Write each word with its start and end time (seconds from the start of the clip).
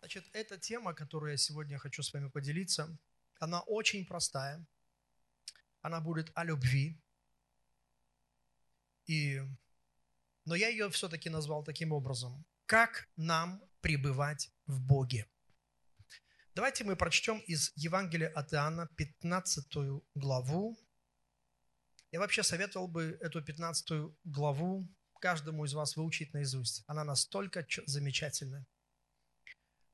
Значит, 0.00 0.24
эта 0.32 0.58
тема, 0.58 0.94
которую 0.94 1.32
я 1.32 1.36
сегодня 1.36 1.78
хочу 1.78 2.02
с 2.02 2.12
вами 2.12 2.28
поделиться, 2.28 2.96
она 3.38 3.60
очень 3.60 4.06
простая. 4.06 4.64
Она 5.82 6.00
будет 6.00 6.30
о 6.34 6.44
любви. 6.44 7.00
И... 9.06 9.42
Но 10.44 10.54
я 10.54 10.68
ее 10.68 10.90
все-таки 10.90 11.28
назвал 11.28 11.64
таким 11.64 11.92
образом. 11.92 12.44
Как 12.66 13.08
нам 13.16 13.62
пребывать 13.80 14.50
в 14.66 14.80
Боге? 14.80 15.26
Давайте 16.54 16.84
мы 16.84 16.96
прочтем 16.96 17.38
из 17.40 17.72
Евангелия 17.76 18.30
от 18.30 18.54
Иоанна 18.54 18.88
15 18.96 19.66
главу. 20.14 20.78
Я 22.12 22.20
вообще 22.20 22.42
советовал 22.42 22.88
бы 22.88 23.18
эту 23.20 23.42
15 23.42 24.14
главу 24.24 24.88
каждому 25.20 25.64
из 25.64 25.74
вас 25.74 25.96
выучить 25.96 26.32
наизусть. 26.32 26.82
Она 26.86 27.04
настолько 27.04 27.66
замечательная. 27.86 28.64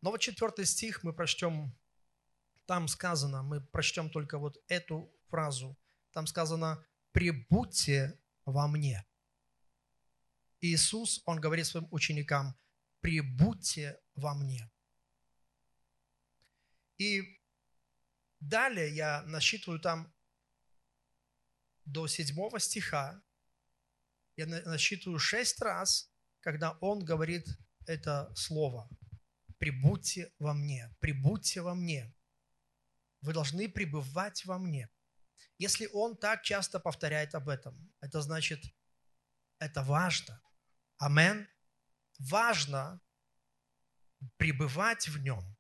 Но 0.02 0.10
вот 0.10 0.20
четвертый 0.20 0.66
стих 0.66 1.04
мы 1.04 1.12
прочтем, 1.12 1.72
там 2.66 2.88
сказано, 2.88 3.44
мы 3.44 3.60
прочтем 3.60 4.10
только 4.10 4.36
вот 4.36 4.58
эту 4.66 5.14
фразу. 5.28 5.78
Там 6.10 6.26
сказано 6.26 6.84
«прибудьте 7.12 8.18
во 8.44 8.66
мне». 8.66 9.06
Иисус, 10.60 11.22
Он 11.24 11.40
говорит 11.40 11.66
своим 11.66 11.86
ученикам, 11.92 12.56
«прибудьте 13.00 14.00
во 14.16 14.34
мне». 14.34 14.68
И 16.98 17.40
далее 18.40 18.92
я 18.94 19.22
насчитываю 19.22 19.80
там 19.80 20.12
до 21.84 22.08
седьмого 22.08 22.58
стиха, 22.58 23.22
я 24.36 24.46
насчитываю 24.46 25.20
шесть 25.20 25.60
раз, 25.60 26.10
когда 26.40 26.72
он 26.80 27.04
говорит 27.04 27.46
это 27.86 28.32
слово– 28.34 28.88
прибудьте 29.62 30.32
во 30.40 30.54
мне, 30.54 30.92
прибудьте 30.98 31.60
во 31.60 31.76
мне. 31.76 32.12
Вы 33.20 33.32
должны 33.32 33.68
пребывать 33.68 34.44
во 34.44 34.58
мне. 34.58 34.90
Если 35.56 35.88
он 35.92 36.16
так 36.16 36.42
часто 36.42 36.80
повторяет 36.80 37.36
об 37.36 37.48
этом, 37.48 37.94
это 38.00 38.22
значит, 38.22 38.60
это 39.60 39.84
важно. 39.84 40.42
Амен. 40.98 41.48
Важно 42.18 43.00
пребывать 44.36 45.06
в 45.06 45.18
нем. 45.22 45.56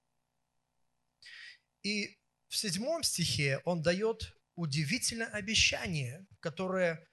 И 1.84 2.18
в 2.48 2.56
седьмом 2.56 3.04
стихе 3.04 3.58
он 3.64 3.82
дает 3.82 4.36
удивительное 4.56 5.28
обещание, 5.28 6.26
которое 6.40 7.08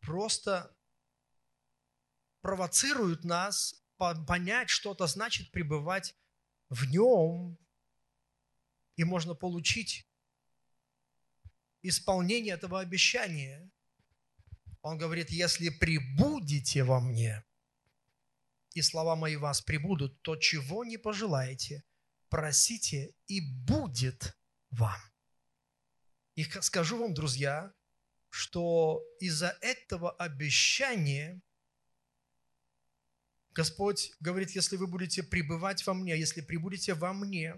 просто 0.00 0.76
провоцирует 2.42 3.24
нас 3.24 3.83
понять, 3.96 4.70
что 4.70 4.92
это 4.92 5.06
значит 5.06 5.50
пребывать 5.50 6.14
в 6.68 6.84
нем, 6.86 7.58
и 8.96 9.04
можно 9.04 9.34
получить 9.34 10.06
исполнение 11.82 12.54
этого 12.54 12.80
обещания. 12.80 13.68
Он 14.82 14.98
говорит, 14.98 15.30
если 15.30 15.68
прибудете 15.68 16.84
во 16.84 17.00
мне, 17.00 17.44
и 18.74 18.82
слова 18.82 19.16
мои 19.16 19.36
вас 19.36 19.60
прибудут, 19.62 20.20
то 20.22 20.36
чего 20.36 20.84
не 20.84 20.98
пожелаете, 20.98 21.84
просите, 22.28 23.14
и 23.26 23.40
будет 23.40 24.36
вам. 24.70 25.00
И 26.34 26.44
скажу 26.44 26.98
вам, 26.98 27.14
друзья, 27.14 27.72
что 28.28 29.02
из-за 29.20 29.56
этого 29.60 30.10
обещания– 30.10 31.40
Господь 33.54 34.12
говорит, 34.18 34.50
если 34.50 34.76
вы 34.76 34.88
будете 34.88 35.22
пребывать 35.22 35.86
во 35.86 35.94
мне, 35.94 36.18
если 36.18 36.40
прибудете 36.40 36.94
во 36.94 37.12
мне, 37.12 37.54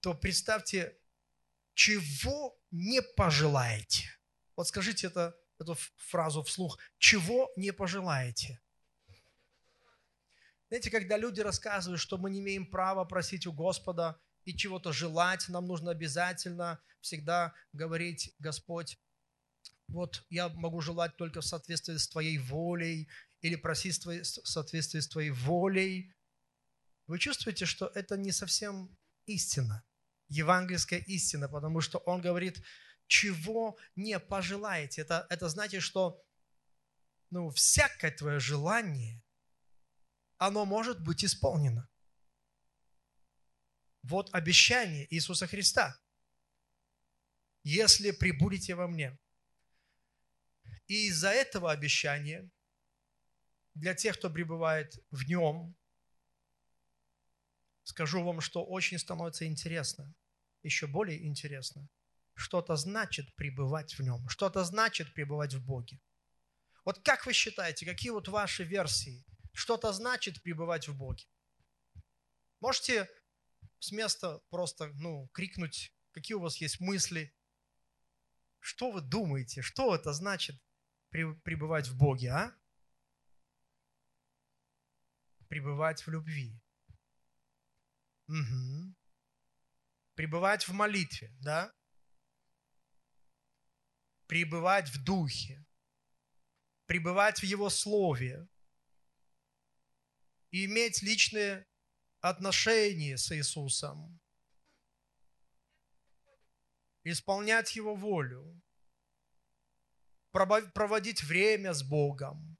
то 0.00 0.14
представьте, 0.14 0.96
чего 1.74 2.58
не 2.70 3.02
пожелаете. 3.02 4.08
Вот 4.56 4.68
скажите 4.68 5.08
это, 5.08 5.36
эту 5.58 5.76
фразу 5.96 6.42
вслух. 6.42 6.78
Чего 6.98 7.50
не 7.56 7.72
пожелаете? 7.72 8.58
Знаете, 10.68 10.90
когда 10.90 11.18
люди 11.18 11.40
рассказывают, 11.40 12.00
что 12.00 12.16
мы 12.16 12.30
не 12.30 12.40
имеем 12.40 12.66
права 12.66 13.04
просить 13.04 13.46
у 13.46 13.52
Господа 13.52 14.18
и 14.44 14.54
чего-то 14.54 14.92
желать, 14.92 15.48
нам 15.48 15.66
нужно 15.66 15.90
обязательно 15.90 16.80
всегда 17.00 17.54
говорить, 17.72 18.34
Господь, 18.38 18.98
вот 19.88 20.24
я 20.28 20.48
могу 20.50 20.80
желать 20.80 21.16
только 21.16 21.40
в 21.40 21.46
соответствии 21.46 21.96
с 21.96 22.08
Твоей 22.08 22.38
волей, 22.38 23.08
или 23.40 23.56
просить 23.56 24.04
в 24.04 24.24
соответствии 24.24 25.00
с 25.00 25.08
Твоей 25.08 25.30
волей, 25.30 26.14
вы 27.06 27.18
чувствуете, 27.18 27.66
что 27.66 27.86
это 27.94 28.16
не 28.16 28.32
совсем 28.32 28.96
истина, 29.26 29.82
евангельская 30.28 31.00
истина, 31.00 31.48
потому 31.48 31.80
что 31.80 31.98
он 31.98 32.20
говорит, 32.20 32.62
чего 33.06 33.78
не 33.96 34.18
пожелаете. 34.18 35.02
Это, 35.02 35.26
это 35.30 35.48
значит, 35.48 35.82
что 35.82 36.22
ну, 37.30 37.50
всякое 37.50 38.10
твое 38.10 38.38
желание, 38.38 39.22
оно 40.36 40.64
может 40.64 41.02
быть 41.02 41.24
исполнено. 41.24 41.88
Вот 44.02 44.32
обещание 44.34 45.06
Иисуса 45.12 45.46
Христа. 45.46 45.98
Если 47.64 48.12
прибудете 48.12 48.74
во 48.74 48.86
мне. 48.86 49.18
И 50.86 51.08
из-за 51.08 51.30
этого 51.30 51.70
обещания 51.70 52.50
для 53.78 53.94
тех, 53.94 54.18
кто 54.18 54.28
пребывает 54.30 54.98
в 55.10 55.24
нем, 55.28 55.74
скажу 57.84 58.24
вам, 58.24 58.40
что 58.40 58.64
очень 58.64 58.98
становится 58.98 59.46
интересно, 59.46 60.14
еще 60.62 60.86
более 60.86 61.24
интересно. 61.24 61.88
Что-то 62.34 62.76
значит 62.76 63.34
пребывать 63.34 63.98
в 63.98 64.02
нем, 64.02 64.28
что-то 64.28 64.64
значит 64.64 65.12
пребывать 65.14 65.54
в 65.54 65.64
Боге. 65.64 66.00
Вот 66.84 67.00
как 67.00 67.26
вы 67.26 67.32
считаете, 67.32 67.86
какие 67.86 68.10
вот 68.10 68.28
ваши 68.28 68.64
версии? 68.64 69.24
Что-то 69.52 69.92
значит 69.92 70.42
пребывать 70.42 70.88
в 70.88 70.96
Боге? 70.96 71.26
Можете 72.60 73.08
с 73.80 73.92
места 73.92 74.40
просто 74.50 74.88
ну, 74.94 75.28
крикнуть, 75.32 75.92
какие 76.12 76.34
у 76.36 76.40
вас 76.40 76.56
есть 76.56 76.80
мысли? 76.80 77.34
Что 78.60 78.90
вы 78.90 79.00
думаете? 79.00 79.62
Что 79.62 79.94
это 79.94 80.12
значит 80.12 80.56
пребывать 81.10 81.88
в 81.88 81.96
Боге, 81.96 82.30
а? 82.30 82.54
Пребывать 85.48 86.06
в 86.06 86.10
любви. 86.10 86.60
Угу. 88.28 88.94
Пребывать 90.14 90.68
в 90.68 90.72
молитве, 90.72 91.34
да? 91.40 91.74
Пребывать 94.26 94.88
в 94.90 95.02
духе. 95.02 95.64
Пребывать 96.86 97.40
в 97.40 97.44
Его 97.44 97.70
Слове. 97.70 98.46
И 100.50 100.64
иметь 100.66 101.02
личные 101.02 101.66
отношения 102.20 103.16
с 103.16 103.34
Иисусом. 103.34 104.20
Исполнять 107.04 107.76
Его 107.76 107.94
волю. 107.94 108.60
Проводить 110.30 111.22
время 111.22 111.72
с 111.72 111.82
Богом 111.82 112.57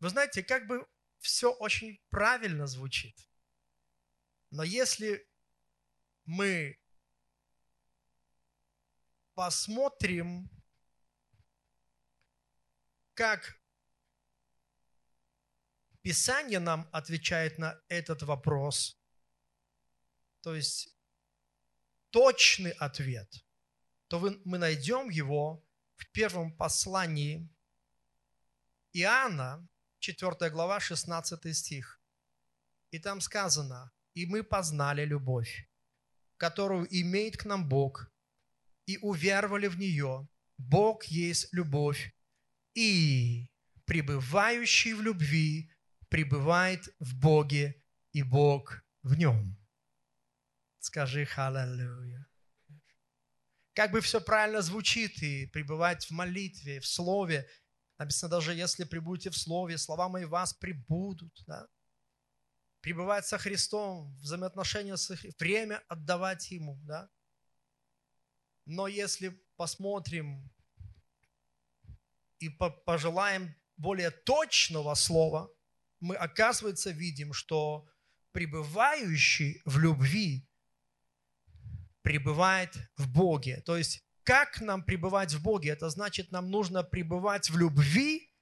Вы 0.00 0.08
знаете, 0.08 0.42
как 0.42 0.66
бы 0.66 0.86
все 1.18 1.52
очень 1.52 2.00
правильно 2.08 2.66
звучит. 2.66 3.16
Но 4.50 4.62
если 4.62 5.28
мы 6.24 6.78
посмотрим, 9.34 10.50
как 13.14 13.60
Писание 16.02 16.60
нам 16.60 16.88
отвечает 16.92 17.58
на 17.58 17.78
этот 17.88 18.22
вопрос, 18.22 18.98
то 20.40 20.54
есть 20.54 20.96
точный 22.08 22.70
ответ, 22.70 23.44
то 24.08 24.18
мы 24.18 24.56
найдем 24.56 25.10
его 25.10 25.62
в 25.96 26.10
первом 26.10 26.56
послании 26.56 27.46
Иоанна, 28.94 29.68
4 30.00 30.50
глава, 30.50 30.80
16 30.80 31.54
стих. 31.54 32.00
И 32.90 32.98
там 32.98 33.20
сказано, 33.20 33.92
«И 34.14 34.26
мы 34.26 34.42
познали 34.42 35.04
любовь, 35.04 35.68
которую 36.36 36.86
имеет 36.90 37.36
к 37.36 37.44
нам 37.44 37.68
Бог, 37.68 38.10
и 38.86 38.98
уверовали 39.02 39.68
в 39.68 39.78
нее. 39.78 40.26
Бог 40.56 41.04
есть 41.04 41.52
любовь, 41.52 42.14
и 42.74 43.48
пребывающий 43.84 44.94
в 44.94 45.02
любви 45.02 45.70
пребывает 46.08 46.88
в 46.98 47.14
Боге, 47.14 47.82
и 48.12 48.22
Бог 48.22 48.82
в 49.02 49.16
нем». 49.18 49.56
Скажи 50.78 51.26
«Халлелуя». 51.26 52.26
Как 53.74 53.92
бы 53.92 54.00
все 54.00 54.20
правильно 54.20 54.62
звучит, 54.62 55.22
и 55.22 55.46
пребывать 55.46 56.06
в 56.06 56.10
молитве, 56.10 56.80
в 56.80 56.86
слове, 56.86 57.46
Написано 58.00 58.30
даже, 58.30 58.54
если 58.54 58.84
прибудете 58.84 59.28
в 59.28 59.36
Слове, 59.36 59.76
слова 59.76 60.08
мои 60.08 60.24
вас 60.24 60.54
прибудут. 60.54 61.38
Да? 61.46 61.68
Пребывать 62.80 63.26
со 63.26 63.36
Христом, 63.36 64.16
взаимоотношения 64.22 64.96
с 64.96 65.14
Христом, 65.14 65.36
время 65.38 65.82
отдавать 65.86 66.50
Ему. 66.50 66.80
Да? 66.84 67.10
Но 68.64 68.88
если 68.88 69.38
посмотрим 69.56 70.50
и 72.38 72.48
пожелаем 72.86 73.54
более 73.76 74.10
точного 74.10 74.94
слова, 74.94 75.52
мы, 76.00 76.16
оказывается, 76.16 76.92
видим, 76.92 77.34
что 77.34 77.86
пребывающий 78.32 79.60
в 79.66 79.78
любви 79.78 80.48
пребывает 82.00 82.74
в 82.96 83.12
Боге. 83.12 83.60
То 83.66 83.76
есть, 83.76 84.02
как 84.30 84.60
нам 84.60 84.84
пребывать 84.84 85.34
в 85.34 85.42
Боге? 85.42 85.70
Это 85.70 85.90
значит, 85.90 86.30
нам 86.30 86.52
нужно 86.52 86.84
пребывать 86.84 87.50
в 87.50 87.58
любви, 87.58 88.32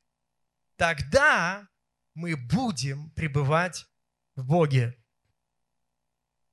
тогда 0.76 1.66
мы 2.12 2.36
будем 2.36 3.10
пребывать 3.12 3.86
в 4.36 4.44
Боге. 4.44 5.02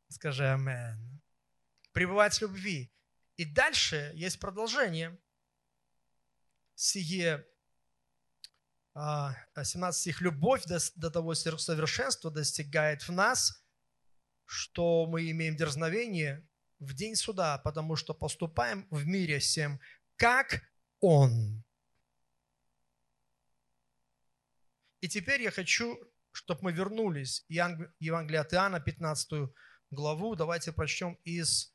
Скажи 0.08 0.48
Амен. 0.48 1.22
Пребывать 1.92 2.38
в 2.38 2.44
любви. 2.44 2.94
И 3.36 3.44
дальше 3.44 4.14
есть 4.16 4.40
продолжение. 4.40 5.20
Сие 6.76 7.46
17 8.94 9.76
а, 9.76 9.92
стих. 9.92 10.22
«Любовь 10.22 10.64
до, 10.64 10.80
до 10.96 11.12
того 11.12 11.34
совершенства 11.34 12.32
достигает 12.32 13.06
в 13.06 13.12
нас, 13.12 13.62
что 14.46 15.06
мы 15.08 15.30
имеем 15.30 15.58
дерзновение 15.58 16.48
в 16.80 16.94
день 16.94 17.16
суда, 17.16 17.58
потому 17.60 17.96
что 17.96 18.14
поступаем 18.14 18.88
в 18.90 19.06
мире 19.06 19.40
всем, 19.40 19.80
как 20.16 20.62
Он». 21.00 21.64
И 25.02 25.08
теперь 25.08 25.42
я 25.42 25.52
хочу, 25.52 26.00
чтобы 26.32 26.62
мы 26.64 26.72
вернулись 26.72 27.46
Евангелие 27.48 28.42
от 28.42 28.54
Иоанна, 28.54 28.80
15 28.80 29.50
главу. 29.92 30.36
Давайте 30.36 30.72
прочтем 30.72 31.20
из, 31.24 31.74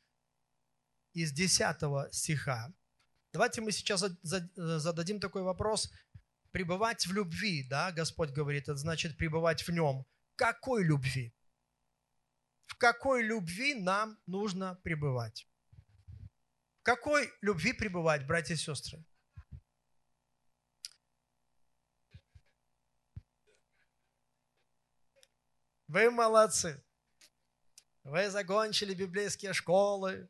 из 1.13 1.31
10 1.31 2.13
стиха. 2.13 2.73
Давайте 3.31 3.61
мы 3.61 3.71
сейчас 3.71 4.03
зададим 4.55 5.19
такой 5.19 5.43
вопрос– 5.43 5.91
пребывать 6.51 7.07
в 7.07 7.13
любви, 7.13 7.63
да, 7.63 7.91
Господь 7.91 8.31
говорит, 8.31 8.63
это 8.63 8.75
значит 8.75 9.17
пребывать 9.17 9.67
в 9.67 9.71
нем. 9.71 10.05
Какой 10.35 10.83
любви? 10.83 11.33
В 12.71 12.75
какой 12.77 13.21
любви 13.21 13.75
нам 13.75 14.17
нужно 14.25 14.75
пребывать? 14.75 15.45
В 16.79 16.83
какой 16.83 17.29
любви 17.41 17.73
пребывать, 17.73 18.25
братья 18.25 18.53
и 18.53 18.57
сестры? 18.57 19.03
Вы 25.87 26.09
молодцы. 26.09 26.81
Вы 28.03 28.29
закончили 28.29 28.93
библейские 28.93 29.51
школы. 29.51 30.29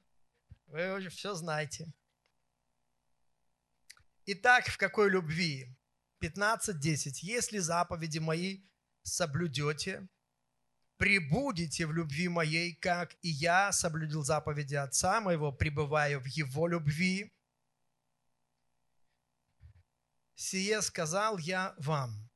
Вы 0.66 0.98
уже 0.98 1.10
все 1.10 1.36
знаете. 1.36 1.94
Итак, 4.26 4.66
в 4.66 4.78
какой 4.78 5.12
любви? 5.12 5.78
15.10. 6.20 7.20
«Если 7.22 7.60
заповеди 7.60 8.18
мои 8.18 8.64
соблюдете, 9.04 10.08
прибудете 11.02 11.88
в 11.88 11.94
любви 11.94 12.28
моей, 12.28 12.76
как 12.76 13.16
и 13.24 13.30
я 13.30 13.72
соблюдил 13.72 14.24
заповеди 14.24 14.76
Отца 14.76 15.20
моего, 15.20 15.52
пребывая 15.52 16.20
в 16.20 16.26
Его 16.26 16.68
любви. 16.68 17.34
Сие 20.36 20.80
сказал 20.84 21.40
я 21.40 21.74
вам, 21.80 22.30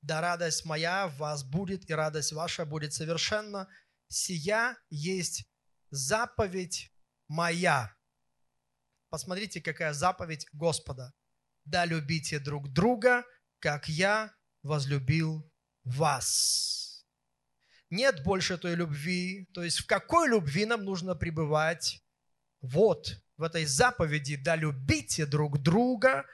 да 0.00 0.22
радость 0.22 0.64
моя 0.64 1.08
в 1.08 1.18
вас 1.18 1.44
будет, 1.44 1.90
и 1.90 1.92
радость 1.92 2.32
ваша 2.32 2.64
будет 2.64 2.94
совершенно. 2.94 3.68
Сия 4.08 4.78
есть 4.88 5.44
заповедь 5.90 6.90
моя. 7.28 7.94
Посмотрите, 9.10 9.60
какая 9.60 9.92
заповедь 9.92 10.48
Господа 10.54 11.12
да 11.66 11.84
любите 11.84 12.38
друг 12.38 12.72
друга, 12.72 13.26
как 13.58 13.90
я 13.90 14.34
возлюбил 14.62 15.46
вас. 15.84 16.79
Нет 17.90 18.22
больше 18.22 18.56
той 18.56 18.74
любви. 18.74 19.48
То 19.52 19.62
есть 19.62 19.80
в 19.80 19.86
какой 19.86 20.28
любви 20.28 20.64
нам 20.64 20.84
нужно 20.84 21.14
пребывать? 21.14 22.02
Вот, 22.60 23.20
в 23.36 23.42
этой 23.42 23.64
заповеди, 23.64 24.36
да 24.36 24.54
любите 24.54 25.26
друг 25.26 25.58
друга. 25.58 26.24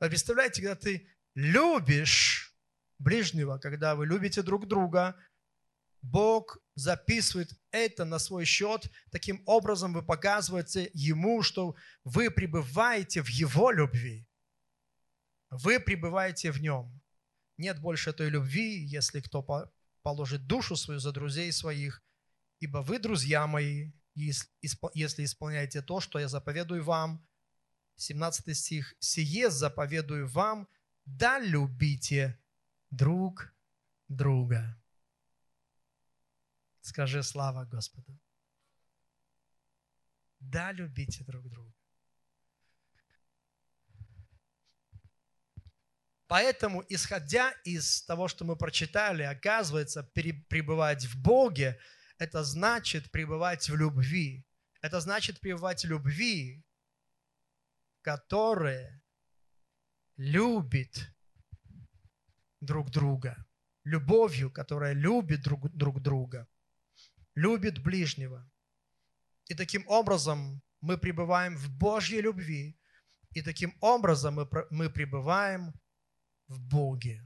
Вы 0.00 0.08
представляете, 0.08 0.62
когда 0.62 0.76
ты 0.76 1.08
любишь 1.34 2.54
ближнего, 2.98 3.58
когда 3.58 3.94
вы 3.94 4.06
любите 4.06 4.42
друг 4.42 4.66
друга, 4.66 5.16
Бог 6.02 6.58
записывает 6.74 7.50
это 7.70 8.04
на 8.04 8.18
свой 8.18 8.44
счет. 8.44 8.90
Таким 9.10 9.42
образом 9.46 9.92
вы 9.92 10.02
показываете 10.02 10.90
Ему, 10.94 11.42
что 11.42 11.74
вы 12.04 12.30
пребываете 12.30 13.22
в 13.22 13.28
Его 13.28 13.70
любви. 13.70 14.26
Вы 15.50 15.80
пребываете 15.80 16.50
в 16.50 16.60
Нем. 16.60 17.00
Нет 17.56 17.80
больше 17.80 18.12
той 18.12 18.28
любви, 18.28 18.84
если 18.84 19.20
кто 19.20 19.42
положит 20.02 20.46
душу 20.46 20.76
свою 20.76 21.00
за 21.00 21.12
друзей 21.12 21.52
своих. 21.52 22.02
Ибо 22.60 22.78
вы, 22.78 22.98
друзья 22.98 23.46
мои, 23.46 23.92
если 24.14 25.24
исполняете 25.24 25.82
то, 25.82 26.00
что 26.00 26.18
я 26.18 26.28
заповедую 26.28 26.84
вам. 26.84 27.24
17 27.96 28.56
стих. 28.56 28.94
«Сие 29.00 29.50
заповедую 29.50 30.28
вам, 30.28 30.68
да 31.04 31.40
любите 31.40 32.38
друг 32.90 33.54
друга». 34.08 34.80
Скажи 36.80 37.22
слава 37.22 37.64
Господу. 37.64 38.18
Да, 40.40 40.72
любите 40.72 41.24
друг 41.24 41.48
друга. 41.48 41.77
Поэтому, 46.28 46.84
исходя 46.88 47.50
из 47.64 48.02
того, 48.02 48.28
что 48.28 48.44
мы 48.44 48.56
прочитали, 48.56 49.22
оказывается, 49.22 50.02
пребывать 50.02 51.04
в 51.06 51.20
Боге, 51.20 51.78
это 52.18 52.44
значит 52.44 53.10
пребывать 53.10 53.68
в 53.68 53.74
любви. 53.74 54.46
Это 54.80 55.00
значит 55.00 55.40
пребывать 55.40 55.84
в 55.84 55.88
любви, 55.88 56.62
которая 58.02 59.02
любит 60.16 61.12
друг 62.60 62.90
друга. 62.90 63.44
Любовью, 63.84 64.50
которая 64.50 64.92
любит 64.92 65.42
друг, 65.42 65.70
друг 65.74 66.00
друга 66.00 66.46
любит 67.38 67.78
ближнего. 67.82 68.50
И 69.46 69.54
таким 69.54 69.84
образом 69.86 70.60
мы 70.80 70.98
пребываем 70.98 71.56
в 71.56 71.70
Божьей 71.70 72.20
любви, 72.20 72.76
и 73.32 73.42
таким 73.42 73.76
образом 73.80 74.34
мы, 74.34 74.48
мы 74.70 74.90
пребываем 74.90 75.72
в 76.48 76.60
Боге. 76.60 77.24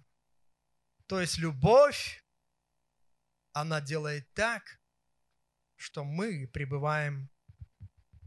То 1.07 1.21
есть 1.21 1.39
любовь, 1.39 2.25
она 3.53 3.81
делает 3.81 4.33
так, 4.35 4.81
что 5.77 6.05
мы 6.05 6.47
пребываем 6.49 7.31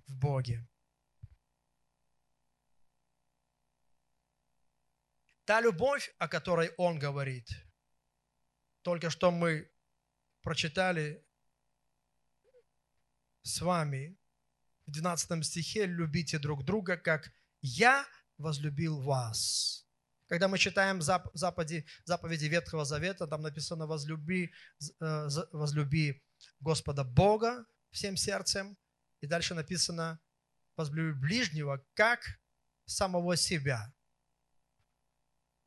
в 0.07 0.15
Боге. 0.15 0.67
Та 5.45 5.61
любовь, 5.61 6.13
о 6.17 6.27
которой 6.27 6.73
он 6.77 6.97
говорит, 6.97 7.49
только 8.81 9.09
что 9.09 9.31
мы 9.31 9.71
прочитали 10.41 11.23
с 13.43 13.61
вами 13.61 14.17
в 14.87 14.91
12 14.91 15.45
стихе 15.45 15.85
«любите 15.85 16.39
друг 16.39 16.63
друга, 16.63 16.97
как 16.97 17.31
я 17.61 18.07
возлюбил 18.37 19.01
вас». 19.01 19.84
Когда 20.27 20.47
мы 20.47 20.57
читаем 20.57 21.01
заповеди, 21.01 21.85
заповеди 22.03 22.45
Ветхого 22.45 22.83
Завета, 22.83 23.27
там 23.27 23.41
написано 23.41 23.85
«возлюби, 23.85 24.51
э, 24.99 25.27
возлюби 25.51 26.23
Господа 26.59 27.03
Бога 27.03 27.65
всем 27.91 28.17
сердцем». 28.17 28.77
И 29.21 29.27
дальше 29.27 29.53
написано 29.53 30.19
«возлюби 30.75 31.13
ближнего, 31.13 31.85
как 31.93 32.39
самого 32.85 33.37
себя». 33.37 33.93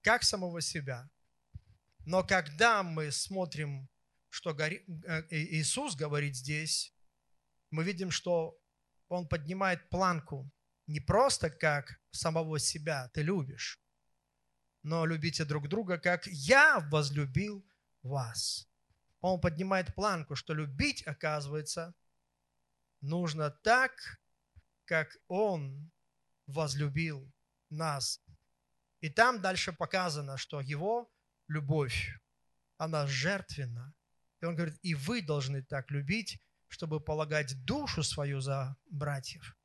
Как 0.03 0.23
самого 0.23 0.61
себя. 0.61 1.09
Но 2.05 2.25
когда 2.25 2.83
мы 2.83 3.12
смотрим, 3.12 3.88
что 4.29 4.50
э, 4.59 4.81
Иисус 5.31 5.95
говорит 5.95 6.35
здесь, 6.35 6.95
мы 7.71 7.85
видим, 7.85 8.11
что 8.11 8.59
он 9.09 9.29
поднимает 9.29 9.88
планку 9.88 10.50
не 10.87 11.00
просто 11.00 11.50
как 11.50 12.00
самого 12.11 12.59
себя 12.59 13.09
ты 13.15 13.23
любишь, 13.23 13.81
но 14.82 15.06
любите 15.06 15.44
друг 15.44 15.68
друга, 15.68 15.99
как 15.99 16.26
я 16.26 16.80
возлюбил 16.90 17.64
вас. 18.02 18.68
Он 19.20 19.40
поднимает 19.40 19.94
планку, 19.94 20.37
что 20.37 20.54
любить, 20.54 21.02
оказывается, 21.06 21.94
нужно 23.00 23.50
так, 23.50 24.20
как 24.85 25.16
Он 25.26 25.90
возлюбил 26.47 27.30
нас. 27.70 28.20
И 29.00 29.11
там 29.11 29.40
дальше 29.40 29.73
показано, 29.73 30.37
что 30.37 30.61
его 30.61 31.11
любовь, 31.49 32.18
она 32.76 33.06
жертвенна. 33.06 33.94
И 34.40 34.44
он 34.44 34.54
говорит, 34.54 34.78
и 34.82 34.94
вы 34.94 35.23
должны 35.23 35.62
так 35.62 35.90
любить, 35.90 36.40
чтобы 36.68 37.00
полагать 37.00 37.64
душу 37.64 38.02
свою 38.02 38.40
за 38.40 38.76
братьев. 38.90 39.56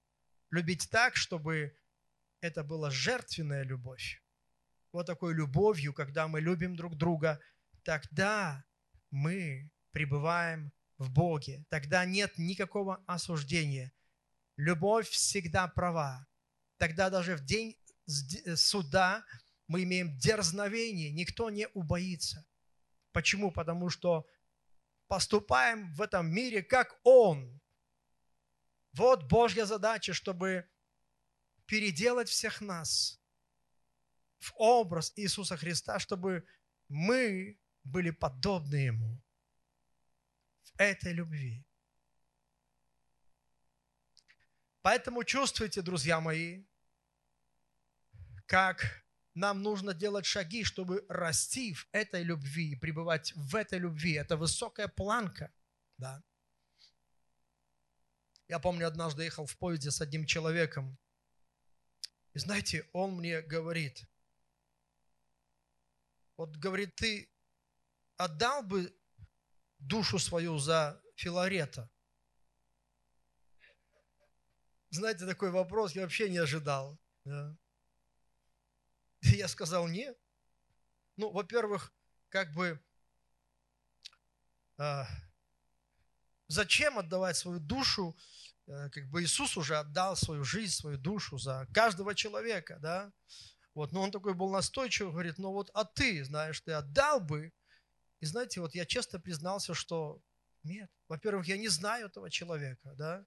Любить 0.49 0.89
так, 0.89 1.15
чтобы 1.15 1.77
это 2.41 2.63
была 2.63 2.89
жертвенная 2.89 3.63
любовь. 3.63 4.22
Вот 4.93 5.07
такой 5.07 5.33
любовью, 5.33 5.91
когда 5.91 6.27
мы 6.27 6.39
любим 6.39 6.75
друг 6.75 6.95
друга, 6.95 7.39
тогда 7.83 8.63
мы 9.09 9.71
пребываем 9.91 10.71
в 10.99 11.09
Боге. 11.11 11.65
Тогда 11.69 12.05
нет 12.05 12.37
никакого 12.37 13.03
осуждения. 13.07 13.91
Любовь 14.55 15.09
всегда 15.09 15.67
права. 15.67 16.27
Тогда 16.77 17.09
даже 17.09 17.35
в 17.35 17.43
день 17.43 17.75
суда 18.55 19.25
мы 19.67 19.81
имеем 19.81 20.15
дерзновение, 20.19 21.11
никто 21.11 21.49
не 21.49 21.67
убоится. 21.69 22.45
Почему? 23.13 23.51
Потому 23.51 23.89
что 23.89 24.27
поступаем 25.07 25.91
в 25.93 26.03
этом 26.03 26.31
мире, 26.31 26.61
как 26.61 26.99
Он. 27.03 27.59
Вот 28.91 29.23
Божья 29.23 29.65
задача, 29.65 30.13
чтобы 30.13 30.69
переделать 31.65 32.29
всех 32.29 32.61
нас 32.61 33.22
в 34.43 34.53
образ 34.57 35.13
Иисуса 35.15 35.57
Христа, 35.57 35.99
чтобы 35.99 36.45
мы 36.89 37.57
были 37.83 38.11
подобны 38.11 38.75
Ему 38.75 39.21
в 40.63 40.71
этой 40.77 41.13
любви. 41.13 41.65
Поэтому 44.81 45.23
чувствуйте, 45.23 45.81
друзья 45.81 46.19
мои, 46.19 46.65
как 48.45 49.05
нам 49.33 49.63
нужно 49.63 49.93
делать 49.93 50.25
шаги, 50.25 50.63
чтобы 50.63 51.05
расти 51.07 51.73
в 51.73 51.87
этой 51.93 52.21
любви, 52.23 52.75
пребывать 52.75 53.33
в 53.35 53.55
этой 53.55 53.79
любви. 53.79 54.13
Это 54.13 54.35
высокая 54.35 54.89
планка. 54.89 55.51
Да. 55.97 56.21
Я 58.49 58.59
помню, 58.59 58.87
однажды 58.87 59.23
ехал 59.23 59.45
в 59.45 59.57
поезде 59.57 59.89
с 59.89 60.01
одним 60.01 60.25
человеком. 60.25 60.97
И 62.33 62.39
знаете, 62.39 62.87
он 62.91 63.15
мне 63.15 63.41
говорит, 63.41 64.03
вот 66.37 66.55
говорит, 66.57 66.95
ты 66.95 67.29
отдал 68.17 68.63
бы 68.63 68.95
душу 69.79 70.19
свою 70.19 70.57
за 70.57 71.01
Филарета? 71.15 71.89
Знаете, 74.89 75.25
такой 75.25 75.49
вопрос 75.49 75.93
я 75.93 76.03
вообще 76.03 76.29
не 76.29 76.37
ожидал. 76.37 76.99
Да. 77.25 77.57
И 79.21 79.37
я 79.37 79.47
сказал, 79.47 79.87
нет. 79.87 80.17
Ну, 81.15 81.31
во-первых, 81.31 81.93
как 82.29 82.53
бы, 82.53 82.79
э, 84.77 85.03
зачем 86.47 86.99
отдавать 86.99 87.37
свою 87.37 87.59
душу? 87.59 88.15
Э, 88.67 88.89
как 88.89 89.09
бы 89.09 89.23
Иисус 89.23 89.57
уже 89.57 89.77
отдал 89.77 90.15
свою 90.15 90.43
жизнь, 90.43 90.73
свою 90.73 90.97
душу 90.97 91.37
за 91.37 91.67
каждого 91.73 92.13
человека, 92.15 92.79
да? 92.79 93.11
Вот, 93.73 93.91
но 93.91 94.01
он 94.01 94.11
такой 94.11 94.33
был 94.33 94.51
настойчивый, 94.51 95.11
говорит, 95.11 95.37
ну 95.37 95.51
вот, 95.51 95.71
а 95.73 95.83
ты, 95.83 96.23
знаешь, 96.23 96.61
ты 96.61 96.73
отдал 96.73 97.19
бы? 97.19 97.51
И 98.19 98.25
знаете, 98.25 98.61
вот 98.61 98.75
я 98.75 98.85
честно 98.85 99.19
признался, 99.19 99.73
что 99.73 100.21
нет. 100.63 100.89
Во-первых, 101.07 101.47
я 101.47 101.57
не 101.57 101.67
знаю 101.67 102.07
этого 102.07 102.29
человека, 102.29 102.93
да? 102.95 103.25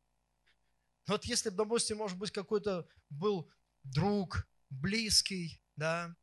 Вот 1.06 1.24
если, 1.24 1.50
допустим, 1.50 1.98
может 1.98 2.18
быть, 2.18 2.30
какой-то 2.30 2.86
был 3.10 3.50
друг, 3.82 4.48
близкий, 4.70 5.60
да, 5.76 6.14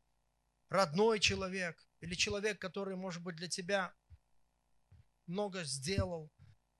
родной 0.68 1.20
человек 1.20 1.78
или 2.00 2.14
человек, 2.14 2.58
который, 2.58 2.96
может 2.96 3.22
быть, 3.22 3.36
для 3.36 3.48
тебя 3.48 3.94
много 5.26 5.64
сделал, 5.64 6.30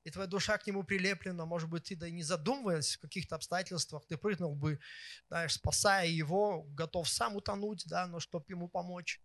и 0.04 0.11
твоя 0.11 0.28
душа 0.28 0.58
к 0.58 0.66
нему 0.66 0.84
прилеплена, 0.84 1.46
может 1.46 1.68
быть, 1.68 1.84
ты 1.84 1.96
да 1.96 2.06
и 2.06 2.12
не 2.12 2.23
задумываясь 2.23 2.96
в 2.96 3.00
каких-то 3.00 3.37
обстоятельствах, 3.37 4.06
ты 4.06 4.18
прыгнул 4.18 4.54
бы, 4.54 4.78
знаешь, 5.28 5.54
спасая 5.54 6.06
его, 6.06 6.62
готов 6.62 7.08
сам 7.08 7.37
утонуть, 7.37 7.84
да, 7.87 8.06
но 8.06 8.20
чтобы 8.20 8.44
ему 8.49 8.68
помочь. 8.68 9.20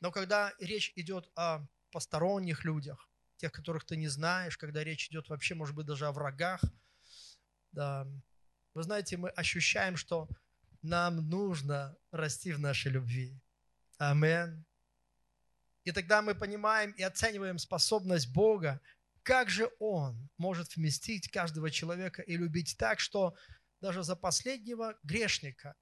Но 0.00 0.12
когда 0.12 0.52
речь 0.60 0.92
идет 0.94 1.28
о 1.34 1.66
посторонних 1.90 2.64
людях, 2.64 3.10
тех, 3.36 3.50
которых 3.50 3.84
ты 3.84 3.96
не 3.96 4.08
знаешь, 4.08 4.56
когда 4.56 4.84
речь 4.84 5.08
идет 5.08 5.28
вообще, 5.28 5.54
может 5.54 5.74
быть, 5.74 5.86
даже 5.86 6.06
о 6.06 6.12
врагах, 6.12 6.62
да, 7.72 8.06
вы 8.74 8.82
знаете, 8.84 9.16
мы 9.16 9.30
ощущаем, 9.30 9.96
что 9.96 10.28
нам 10.82 11.28
нужно 11.28 11.96
расти 12.12 12.52
в 12.52 12.60
нашей 12.60 12.92
любви. 12.92 13.36
Амен. 13.98 14.64
И 15.84 15.92
тогда 15.92 16.22
мы 16.22 16.34
понимаем 16.34 16.92
и 16.92 17.02
оцениваем 17.02 17.58
способность 17.58 18.32
Бога, 18.32 18.80
как 19.22 19.50
же 19.50 19.70
Он 19.78 20.28
может 20.38 20.76
вместить 20.76 21.30
каждого 21.30 21.70
человека 21.70 22.22
и 22.22 22.36
любить 22.36 22.76
так, 22.78 23.00
что 23.00 23.34
даже 23.80 24.02
за 24.02 24.16
последнего 24.16 24.98
грешника 25.02 25.74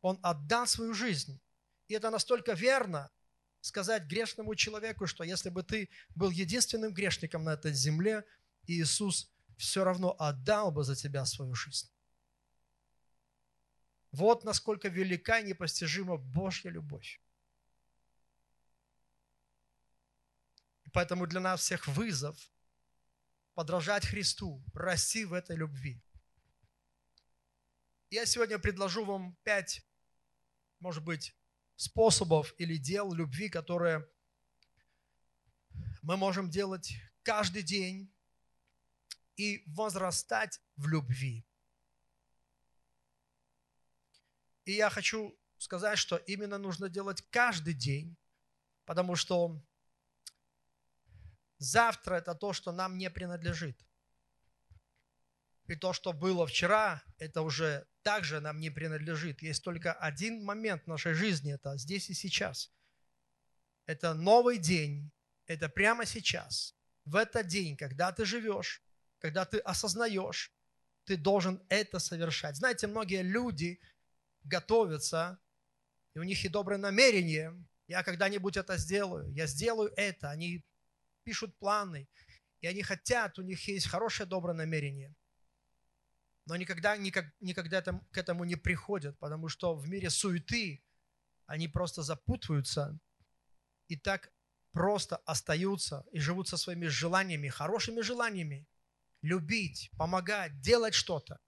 Он 0.00 0.18
отдал 0.22 0.66
свою 0.66 0.94
жизнь. 0.94 1.40
И 1.88 1.94
это 1.94 2.10
настолько 2.10 2.52
верно 2.52 3.10
сказать 3.60 4.04
грешному 4.04 4.54
человеку, 4.54 5.06
что 5.06 5.24
если 5.24 5.50
бы 5.50 5.62
ты 5.62 5.90
был 6.14 6.30
единственным 6.30 6.92
грешником 6.92 7.44
на 7.44 7.54
этой 7.54 7.72
земле, 7.72 8.24
Иисус 8.66 9.30
все 9.56 9.84
равно 9.84 10.14
отдал 10.18 10.70
бы 10.70 10.84
за 10.84 10.94
тебя 10.94 11.24
свою 11.24 11.54
жизнь. 11.54 11.90
Вот 14.12 14.44
насколько 14.44 14.88
велика 14.88 15.40
и 15.40 15.46
непостижима 15.46 16.16
Божья 16.16 16.70
любовь. 16.70 17.20
И 20.84 20.90
поэтому 20.90 21.26
для 21.26 21.40
нас 21.40 21.60
всех 21.60 21.86
вызов 21.88 22.38
подражать 23.58 24.06
Христу, 24.06 24.62
расти 24.72 25.24
в 25.24 25.32
этой 25.32 25.56
любви. 25.56 26.00
Я 28.08 28.24
сегодня 28.24 28.56
предложу 28.56 29.04
вам 29.04 29.36
пять, 29.42 29.84
может 30.78 31.02
быть, 31.04 31.36
способов 31.74 32.54
или 32.58 32.76
дел 32.76 33.12
любви, 33.12 33.48
которые 33.48 34.08
мы 36.02 36.16
можем 36.16 36.48
делать 36.48 36.92
каждый 37.24 37.64
день 37.64 38.14
и 39.34 39.64
возрастать 39.66 40.60
в 40.76 40.86
любви. 40.86 41.44
И 44.66 44.70
я 44.70 44.88
хочу 44.88 45.36
сказать, 45.56 45.98
что 45.98 46.16
именно 46.16 46.58
нужно 46.58 46.88
делать 46.88 47.22
каждый 47.30 47.74
день, 47.74 48.16
потому 48.84 49.16
что 49.16 49.60
завтра 51.58 52.16
это 52.16 52.34
то, 52.34 52.52
что 52.52 52.72
нам 52.72 52.98
не 52.98 53.10
принадлежит. 53.10 53.78
И 55.66 55.76
то, 55.76 55.92
что 55.92 56.12
было 56.12 56.46
вчера, 56.46 57.02
это 57.18 57.42
уже 57.42 57.86
также 58.02 58.40
нам 58.40 58.58
не 58.58 58.70
принадлежит. 58.70 59.42
Есть 59.42 59.62
только 59.62 59.92
один 59.92 60.44
момент 60.44 60.84
в 60.84 60.86
нашей 60.86 61.12
жизни, 61.12 61.52
это 61.52 61.76
здесь 61.76 62.08
и 62.08 62.14
сейчас. 62.14 62.72
Это 63.84 64.14
новый 64.14 64.58
день, 64.58 65.10
это 65.46 65.68
прямо 65.68 66.06
сейчас. 66.06 66.74
В 67.04 67.16
этот 67.16 67.46
день, 67.46 67.76
когда 67.76 68.12
ты 68.12 68.24
живешь, 68.24 68.82
когда 69.18 69.44
ты 69.44 69.58
осознаешь, 69.58 70.52
ты 71.04 71.16
должен 71.16 71.62
это 71.68 71.98
совершать. 71.98 72.56
Знаете, 72.56 72.86
многие 72.86 73.22
люди– 73.22 73.80
готовятся, 74.48 75.38
и 76.14 76.18
у 76.18 76.22
них 76.22 76.44
и 76.44 76.48
доброе 76.48 76.78
намерение, 76.78 77.54
я 77.86 78.02
когда-нибудь 78.02 78.56
это 78.56 78.76
сделаю, 78.76 79.30
я 79.32 79.46
сделаю 79.46 79.92
это, 79.96 80.30
они 80.30 80.64
пишут 81.28 81.58
планы, 81.58 82.08
и 82.62 82.66
они 82.66 82.82
хотят, 82.82 83.38
у 83.38 83.42
них 83.42 83.68
есть 83.68 83.86
хорошее 83.86 84.26
доброе 84.26 84.54
намерение. 84.54 85.14
Но 86.46 86.56
никогда, 86.56 86.96
никак, 86.96 87.26
никогда 87.40 87.82
там, 87.82 88.00
к 88.12 88.16
этому 88.16 88.44
не 88.44 88.56
приходят, 88.56 89.18
потому 89.18 89.50
что 89.50 89.74
в 89.74 89.86
мире 89.86 90.08
суеты 90.08 90.82
они 91.44 91.68
просто 91.68 92.02
запутываются 92.02 92.98
и 93.88 93.96
так 93.96 94.32
просто 94.72 95.16
остаются 95.26 96.06
и 96.12 96.18
живут 96.18 96.48
со 96.48 96.56
своими 96.56 96.86
желаниями, 96.86 97.50
хорошими 97.50 98.00
желаниями, 98.00 98.66
любить, 99.20 99.90
помогать, 99.98 100.58
делать 100.62 100.94
что-то. 100.94 101.38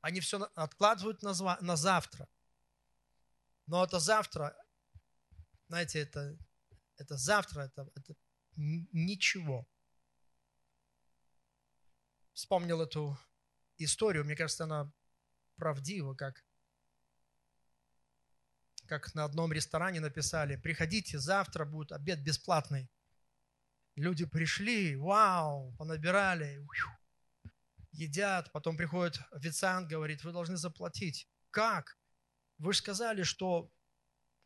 Они 0.00 0.20
все 0.20 0.48
откладывают 0.54 1.22
на, 1.22 1.34
на 1.60 1.76
завтра. 1.76 2.28
Но 3.66 3.82
это 3.84 3.98
завтра, 3.98 4.56
знаете, 5.66 5.98
это, 5.98 6.38
это 6.98 7.16
завтра, 7.16 7.62
это, 7.62 7.90
это 7.96 8.14
ничего. 8.58 9.66
Вспомнил 12.32 12.82
эту 12.82 13.18
историю, 13.78 14.24
мне 14.24 14.36
кажется, 14.36 14.64
она 14.64 14.92
правдива, 15.56 16.14
как, 16.14 16.44
как 18.86 19.14
на 19.14 19.24
одном 19.24 19.52
ресторане 19.52 20.00
написали, 20.00 20.56
приходите, 20.56 21.18
завтра 21.18 21.64
будет 21.64 21.92
обед 21.92 22.22
бесплатный. 22.22 22.90
Люди 23.96 24.24
пришли, 24.24 24.96
вау, 24.96 25.74
понабирали, 25.76 26.64
едят, 27.92 28.52
потом 28.52 28.76
приходит 28.76 29.20
официант, 29.32 29.88
говорит, 29.88 30.22
вы 30.22 30.32
должны 30.32 30.56
заплатить. 30.56 31.28
Как? 31.50 31.98
вы 32.58 32.72
же 32.72 32.78
сказали, 32.78 33.22
что 33.22 33.72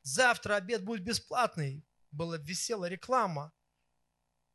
завтра 0.02 0.56
обед 0.56 0.84
будет 0.84 1.02
бесплатный. 1.02 1.84
Была 2.10 2.36
висела 2.36 2.86
реклама. 2.86 3.52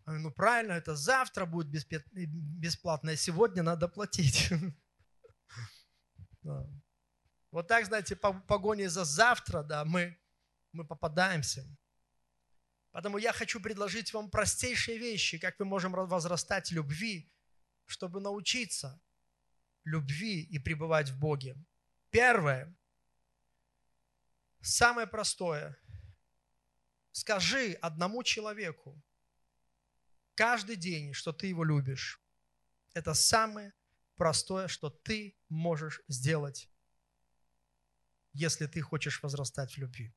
Ну 0.10 0.32
правильно, 0.32 0.72
это 0.72 0.96
завтра 0.96 1.46
будет 1.46 1.68
бесплатно, 2.12 3.12
а 3.12 3.16
сегодня 3.18 3.62
надо 3.62 3.88
платить. 3.88 4.50
Вот 7.50 7.68
так, 7.68 7.86
знаете, 7.86 8.16
по 8.16 8.34
погоне 8.34 8.90
за 8.90 9.06
завтра, 9.06 9.64
да, 9.64 9.84
мы, 9.86 10.18
мы 10.74 10.86
попадаемся. 10.86 11.66
Поэтому 12.92 13.18
я 13.18 13.32
хочу 13.32 13.60
предложить 13.60 14.14
вам 14.14 14.30
простейшие 14.30 14.98
вещи, 14.98 15.40
как 15.40 15.58
мы 15.60 15.66
можем 15.66 15.94
возрастать 15.94 16.72
любви, 16.72 17.32
чтобы 17.86 18.20
научиться 18.20 19.02
любви 19.86 20.42
и 20.42 20.60
пребывать 20.60 21.10
в 21.10 21.20
Боге. 21.20 21.56
Первое, 22.10 22.76
самое 24.62 25.08
простое. 25.08 25.78
Скажи 27.12 27.74
одному 27.82 28.24
человеку 28.24 29.02
каждый 30.38 30.76
день, 30.76 31.14
что 31.14 31.34
ты 31.34 31.48
его 31.48 31.64
любишь. 31.64 32.22
Это 32.94 33.14
самое 33.16 33.74
простое, 34.16 34.68
что 34.68 34.90
ты 34.90 35.36
можешь 35.50 36.02
сделать, 36.08 36.70
если 38.34 38.68
ты 38.68 38.82
хочешь 38.82 39.22
возрастать 39.24 39.74
в 39.74 39.78
любви. 39.80 40.14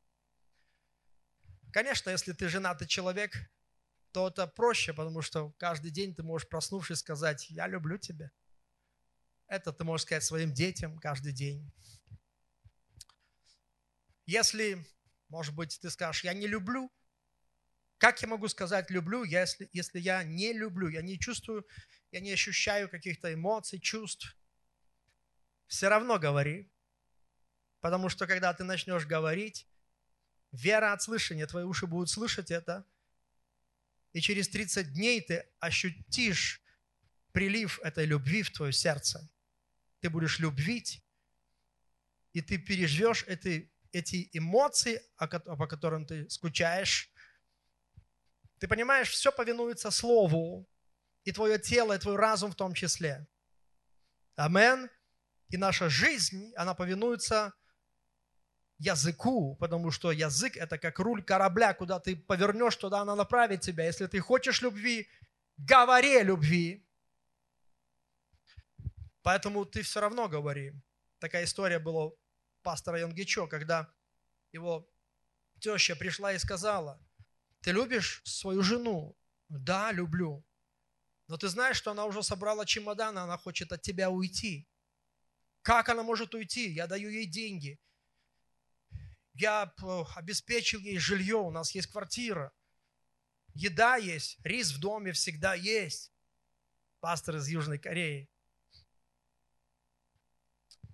Конечно, 1.73 2.11
если 2.11 2.33
ты 2.33 2.49
женатый 2.49 2.87
человек, 2.87 3.35
то 4.13 4.29
это 4.29 4.47
проще, 4.47 4.93
потому 4.93 5.23
что 5.23 5.53
каждый 5.53 5.91
день 5.91 6.15
ты 6.15 6.23
можешь, 6.23 6.49
проснувшись, 6.49 6.99
сказать, 6.99 7.49
я 7.49 7.67
люблю 7.67 7.97
тебя. 7.97 8.31
Это 9.47 9.73
ты 9.73 9.85
можешь 9.85 10.05
сказать 10.07 10.25
своим 10.25 10.53
детям 10.53 10.99
каждый 10.99 11.33
день. 11.33 11.73
Если, 14.27 14.85
может 15.29 15.55
быть, 15.55 15.79
ты 15.81 15.91
скажешь, 15.91 16.25
я 16.25 16.35
не 16.35 16.47
люблю, 16.47 16.93
как 18.01 18.23
я 18.23 18.29
могу 18.29 18.49
сказать 18.49 18.91
люблю, 18.91 19.25
если, 19.25 19.69
если 19.75 20.01
я 20.01 20.25
не 20.25 20.55
люблю, 20.55 20.89
я 20.89 21.03
не 21.03 21.19
чувствую, 21.19 21.67
я 22.11 22.21
не 22.21 22.33
ощущаю 22.33 22.89
каких-то 22.89 23.33
эмоций, 23.33 23.79
чувств? 23.79 24.39
Все 25.67 25.89
равно 25.89 26.19
говори. 26.19 26.73
Потому 27.81 28.09
что 28.09 28.27
когда 28.27 28.55
ты 28.55 28.65
начнешь 28.65 29.05
говорить, 29.05 29.69
вера 30.51 30.95
от 30.95 31.03
слышания, 31.03 31.47
твои 31.47 31.65
уши 31.65 31.87
будут 31.87 32.09
слышать 32.09 32.51
это, 32.51 32.87
и 34.15 34.23
через 34.23 34.49
30 34.49 34.95
дней 34.95 35.21
ты 35.21 35.47
ощутишь 35.59 36.63
прилив 37.33 37.81
этой 37.81 38.07
любви 38.07 38.43
в 38.43 38.51
твое 38.51 38.73
сердце. 38.73 39.29
Ты 40.01 40.09
будешь 40.09 40.39
любить, 40.39 41.05
и 42.33 42.41
ты 42.41 42.57
переживешь 42.57 43.25
эти, 43.29 43.71
эти 43.93 44.31
эмоции, 44.33 45.03
по 45.19 45.67
которым 45.67 46.07
ты 46.07 46.31
скучаешь, 46.31 47.13
ты 48.61 48.69
понимаешь, 48.69 49.09
все 49.11 49.33
повинуется 49.33 49.91
Слову, 49.91 50.69
и 51.25 51.33
твое 51.33 51.59
тело, 51.59 51.95
и 51.95 51.99
твой 51.99 52.17
разум 52.17 52.53
в 52.53 52.55
том 52.55 52.75
числе. 52.75 53.27
Амен. 54.37 54.91
И 55.49 55.57
наша 55.57 55.89
жизнь, 55.89 56.53
она 56.57 56.75
повинуется 56.75 57.55
языку, 58.79 59.57
потому 59.57 59.91
что 59.91 60.13
язык– 60.13 60.57
это 60.59 60.79
как 60.79 60.99
руль 60.99 61.25
корабля, 61.25 61.75
куда 61.75 61.99
ты 61.99 62.15
повернешь, 62.17 62.77
туда 62.77 63.01
она 63.01 63.17
направит 63.17 63.63
тебя. 63.63 63.85
Если 63.87 64.07
ты 64.07 64.21
хочешь 64.21 64.63
любви, 64.63 65.09
говори 65.57 66.23
любви. 66.23 66.87
Поэтому 69.23 69.65
ты 69.65 69.83
все 69.83 70.01
равно 70.01 70.29
говори. 70.29 70.73
Такая 71.19 71.45
история 71.45 71.79
была 71.79 72.05
у 72.05 72.19
пастора 72.63 73.01
Янгичо, 73.01 73.47
когда 73.47 73.93
его 74.53 74.87
теща 75.61 75.97
пришла 75.97 76.35
и 76.35 76.39
сказала– 76.39 77.03
ты 77.61 77.73
любишь 77.73 78.23
свою 78.25 78.63
жену? 78.63 79.17
Да, 79.49 79.93
люблю. 79.93 80.45
Но 81.27 81.37
ты 81.37 81.49
знаешь, 81.49 81.77
что 81.77 81.91
она 81.91 82.07
уже 82.07 82.23
собрала 82.23 82.65
чемодан, 82.67 83.19
она 83.19 83.37
хочет 83.37 83.73
от 83.73 83.83
тебя 83.83 84.11
уйти. 84.11 84.67
Как 85.63 85.89
она 85.89 86.03
может 86.03 86.35
уйти? 86.35 86.71
Я 86.71 86.87
даю 86.87 87.11
ей 87.11 87.27
деньги. 87.27 87.79
Я 89.35 89.73
обеспечил 90.17 90.81
ей 90.81 90.99
жилье, 90.99 91.37
у 91.37 91.51
нас 91.51 91.75
есть 91.75 91.89
квартира. 91.89 92.53
Еда 93.55 93.97
есть, 93.97 94.39
рис 94.45 94.73
в 94.73 94.81
доме 94.81 95.13
всегда 95.13 95.55
есть. 95.55 96.13
Пастор 97.01 97.37
из 97.37 97.49
Южной 97.49 97.79
Кореи. 97.79 98.29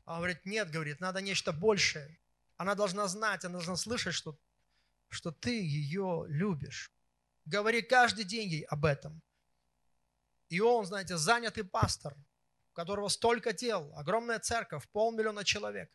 А 0.04 0.14
он 0.14 0.18
говорит, 0.18 0.44
нет, 0.46 0.70
говорит, 0.70 1.00
надо 1.00 1.20
нечто 1.20 1.52
большее. 1.52 2.18
Она 2.56 2.74
должна 2.74 3.08
знать, 3.08 3.44
она 3.44 3.54
должна 3.54 3.76
слышать, 3.76 4.14
что 4.14 4.38
что 5.08 5.30
ты 5.30 5.60
ее 5.60 6.24
любишь. 6.28 6.92
Говори 7.44 7.82
каждый 7.82 8.24
день 8.24 8.48
ей 8.48 8.62
об 8.64 8.84
этом. 8.84 9.22
И 10.48 10.60
он, 10.60 10.84
знаете, 10.84 11.16
занятый 11.16 11.64
пастор, 11.64 12.16
у 12.70 12.74
которого 12.74 13.08
столько 13.08 13.52
дел, 13.52 13.92
огромная 13.96 14.38
церковь, 14.38 14.88
полмиллиона 14.90 15.44
человек. 15.44 15.90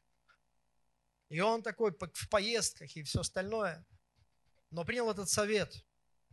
И 1.29 1.39
он 1.39 1.63
такой 1.63 1.91
в 1.91 2.29
поездках 2.29 2.95
и 2.95 3.03
все 3.03 3.21
остальное. 3.21 3.85
Но 4.69 4.83
принял 4.83 5.09
этот 5.09 5.29
совет, 5.29 5.85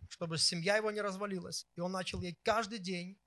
чтобы 0.09 0.39
семья 0.39 0.77
его 0.77 0.91
не 0.91 1.01
развалилась. 1.01 1.67
И 1.77 1.81
он 1.81 1.93
начал 1.93 2.21
ей 2.21 2.37
каждый 2.43 2.79
день 2.79 3.21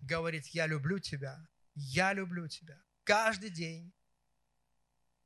говорить, 0.00 0.54
я 0.54 0.66
люблю 0.66 0.98
тебя, 0.98 1.46
я 1.74 2.12
люблю 2.12 2.48
тебя. 2.48 2.82
Каждый 3.04 3.50
день. 3.50 3.92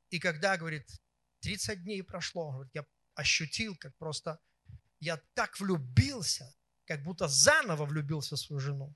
И 0.09 0.19
когда, 0.19 0.57
говорит, 0.57 0.89
30 1.43 1.83
дней 1.83 2.01
прошло, 2.01 2.51
говорит, 2.51 2.73
я 2.73 2.85
ощутил, 3.15 3.75
как 3.77 3.95
просто 3.97 4.39
я 4.99 5.17
так 5.33 5.59
влюбился, 5.59 6.55
как 6.85 7.03
будто 7.03 7.27
заново 7.27 7.85
влюбился 7.85 8.35
в 8.35 8.39
свою 8.39 8.59
жену. 8.59 8.95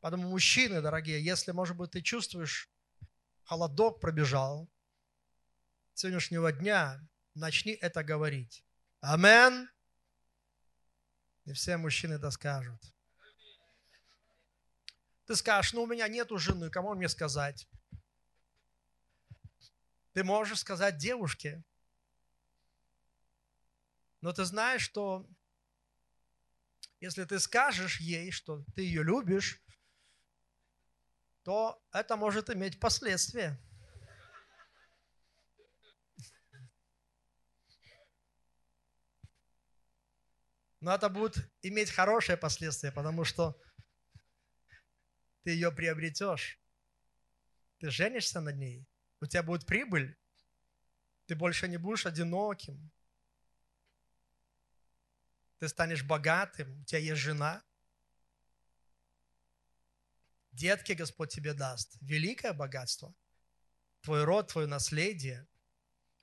Поэтому, 0.00 0.28
мужчины, 0.28 0.82
дорогие, 0.82 1.24
если, 1.24 1.52
может 1.52 1.76
быть, 1.76 1.92
ты 1.92 2.02
чувствуешь, 2.02 2.70
холодок 3.44 4.00
пробежал, 4.00 4.68
с 5.94 6.00
сегодняшнего 6.00 6.52
дня 6.52 7.00
начни 7.34 7.72
это 7.72 8.04
говорить. 8.04 8.64
Амен. 9.00 9.70
И 11.44 11.52
все 11.52 11.76
мужчины 11.76 12.14
это 12.14 12.30
скажут. 12.30 12.80
Ты 15.26 15.36
скажешь, 15.36 15.72
ну 15.72 15.82
у 15.82 15.86
меня 15.86 16.08
нету 16.08 16.38
жены, 16.38 16.70
кому 16.70 16.94
мне 16.94 17.08
сказать? 17.08 17.68
Ты 20.12 20.24
можешь 20.24 20.60
сказать 20.60 20.98
девушке, 20.98 21.62
но 24.20 24.32
ты 24.32 24.44
знаешь, 24.44 24.82
что 24.82 25.26
если 27.00 27.24
ты 27.24 27.40
скажешь 27.40 28.00
ей, 28.00 28.30
что 28.30 28.64
ты 28.76 28.82
ее 28.82 29.02
любишь, 29.02 29.60
то 31.42 31.82
это 31.92 32.16
может 32.16 32.50
иметь 32.50 32.78
последствия. 32.78 33.58
Но 40.80 40.94
это 40.94 41.08
будет 41.08 41.36
иметь 41.62 41.90
хорошие 41.90 42.36
последствия, 42.36 42.92
потому 42.92 43.24
что 43.24 43.60
ты 45.42 45.50
ее 45.50 45.72
приобретешь. 45.72 46.60
Ты 47.78 47.90
женишься 47.90 48.40
на 48.40 48.50
ней, 48.50 48.86
у 49.22 49.26
тебя 49.26 49.44
будет 49.44 49.64
прибыль, 49.64 50.18
ты 51.26 51.36
больше 51.36 51.68
не 51.68 51.76
будешь 51.76 52.06
одиноким, 52.06 52.90
ты 55.58 55.68
станешь 55.68 56.02
богатым, 56.02 56.80
у 56.80 56.84
тебя 56.84 56.98
есть 56.98 57.20
жена. 57.20 57.62
Детки 60.50 60.92
Господь 60.92 61.30
тебе 61.30 61.54
даст. 61.54 61.96
Великое 62.00 62.52
богатство. 62.52 63.14
Твой 64.00 64.24
род, 64.24 64.48
твое 64.48 64.66
наследие. 64.66 65.46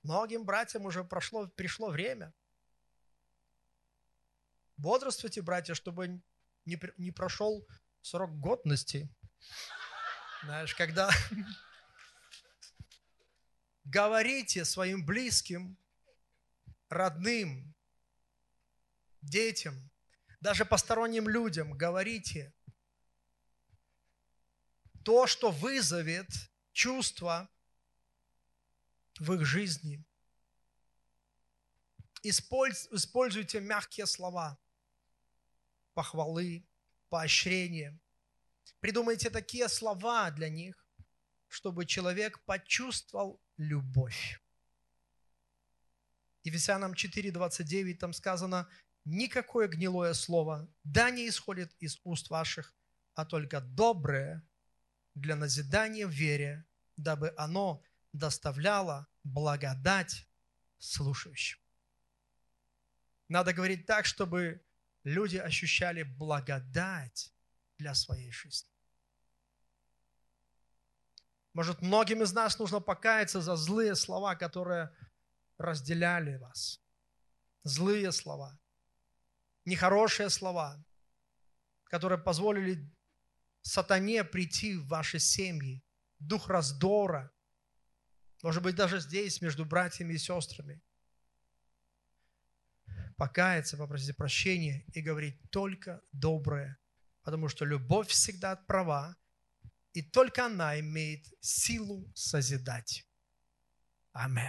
Многим 0.03 0.43
братьям 0.43 0.85
уже 0.85 1.05
прошло, 1.05 1.47
пришло 1.47 1.89
время. 1.89 2.33
Бодрствуйте, 4.75 5.41
братья, 5.41 5.73
чтобы 5.73 6.21
не, 6.65 6.79
не 6.97 7.11
прошел 7.11 7.65
срок 8.01 8.37
годности. 8.39 9.09
Знаешь, 10.43 10.75
когда 10.75 11.09
говорите 13.85 14.65
своим 14.65 15.05
близким, 15.05 15.77
родным, 16.89 17.73
детям, 19.21 19.89
даже 20.39 20.65
посторонним 20.65 21.27
людям 21.27 21.77
говорите 21.77 22.53
то, 25.03 25.27
что 25.27 25.51
вызовет 25.51 26.29
чувство 26.71 27.49
в 29.17 29.33
их 29.33 29.45
жизни. 29.45 30.03
Используйте 32.21 33.59
мягкие 33.59 34.05
слова, 34.05 34.57
похвалы, 35.93 36.67
поощрения. 37.09 37.97
Придумайте 38.79 39.29
такие 39.29 39.67
слова 39.67 40.31
для 40.31 40.49
них, 40.49 40.87
чтобы 41.47 41.85
человек 41.85 42.43
почувствовал 42.45 43.41
любовь. 43.59 44.41
Ефесянам 46.43 46.93
4.29 46.93 47.95
там 47.95 48.13
сказано, 48.13 48.67
никакое 49.05 49.67
гнилое 49.67 50.13
слово 50.13 50.67
да 50.83 51.11
не 51.11 51.27
исходит 51.27 51.75
из 51.79 51.99
уст 52.03 52.29
ваших, 52.29 52.73
а 53.13 53.25
только 53.25 53.59
доброе 53.59 54.41
для 55.13 55.35
назидания 55.35 56.07
в 56.07 56.11
вере, 56.11 56.65
дабы 56.95 57.33
оно 57.37 57.83
доставляло 58.13 59.07
благодать 59.23 60.25
слушающим. 60.77 61.59
Надо 63.27 63.53
говорить 63.53 63.85
так, 63.85 64.05
чтобы 64.05 64.63
люди 65.03 65.37
ощущали 65.37 66.03
благодать 66.03 67.33
для 67.77 67.93
своей 67.93 68.31
жизни. 68.31 68.78
Может, 71.53 71.81
многим 71.81 72.21
из 72.23 72.33
нас 72.33 72.59
нужно 72.59 72.79
покаяться 72.79 73.41
за 73.41 73.55
злые 73.55 73.95
слова, 73.95 74.35
которые 74.35 74.95
разделяли 75.57 76.37
вас. 76.37 76.81
Злые 77.63 78.11
слова, 78.11 78.57
нехорошие 79.65 80.29
слова, 80.29 80.83
которые 81.85 82.19
позволили 82.19 82.89
сатане 83.61 84.23
прийти 84.23 84.77
в 84.77 84.87
ваши 84.87 85.19
семьи, 85.19 85.83
дух 86.19 86.47
раздора, 86.49 87.31
может 88.41 88.63
быть, 88.63 88.75
даже 88.75 88.99
здесь, 88.99 89.41
между 89.41 89.65
братьями 89.65 90.13
и 90.13 90.17
сестрами. 90.17 90.81
Покаяться, 93.17 93.77
попросить 93.77 94.15
прощения 94.15 94.85
и 94.93 95.01
говорить 95.01 95.41
только 95.51 96.01
доброе, 96.13 96.77
потому 97.23 97.49
что 97.49 97.65
любовь 97.65 98.07
всегда 98.07 98.55
права, 98.55 99.17
и 99.99 100.01
только 100.01 100.45
она 100.45 100.79
имеет 100.79 101.25
силу 101.41 102.09
созидать. 102.15 103.05
Аминь. 104.13 104.47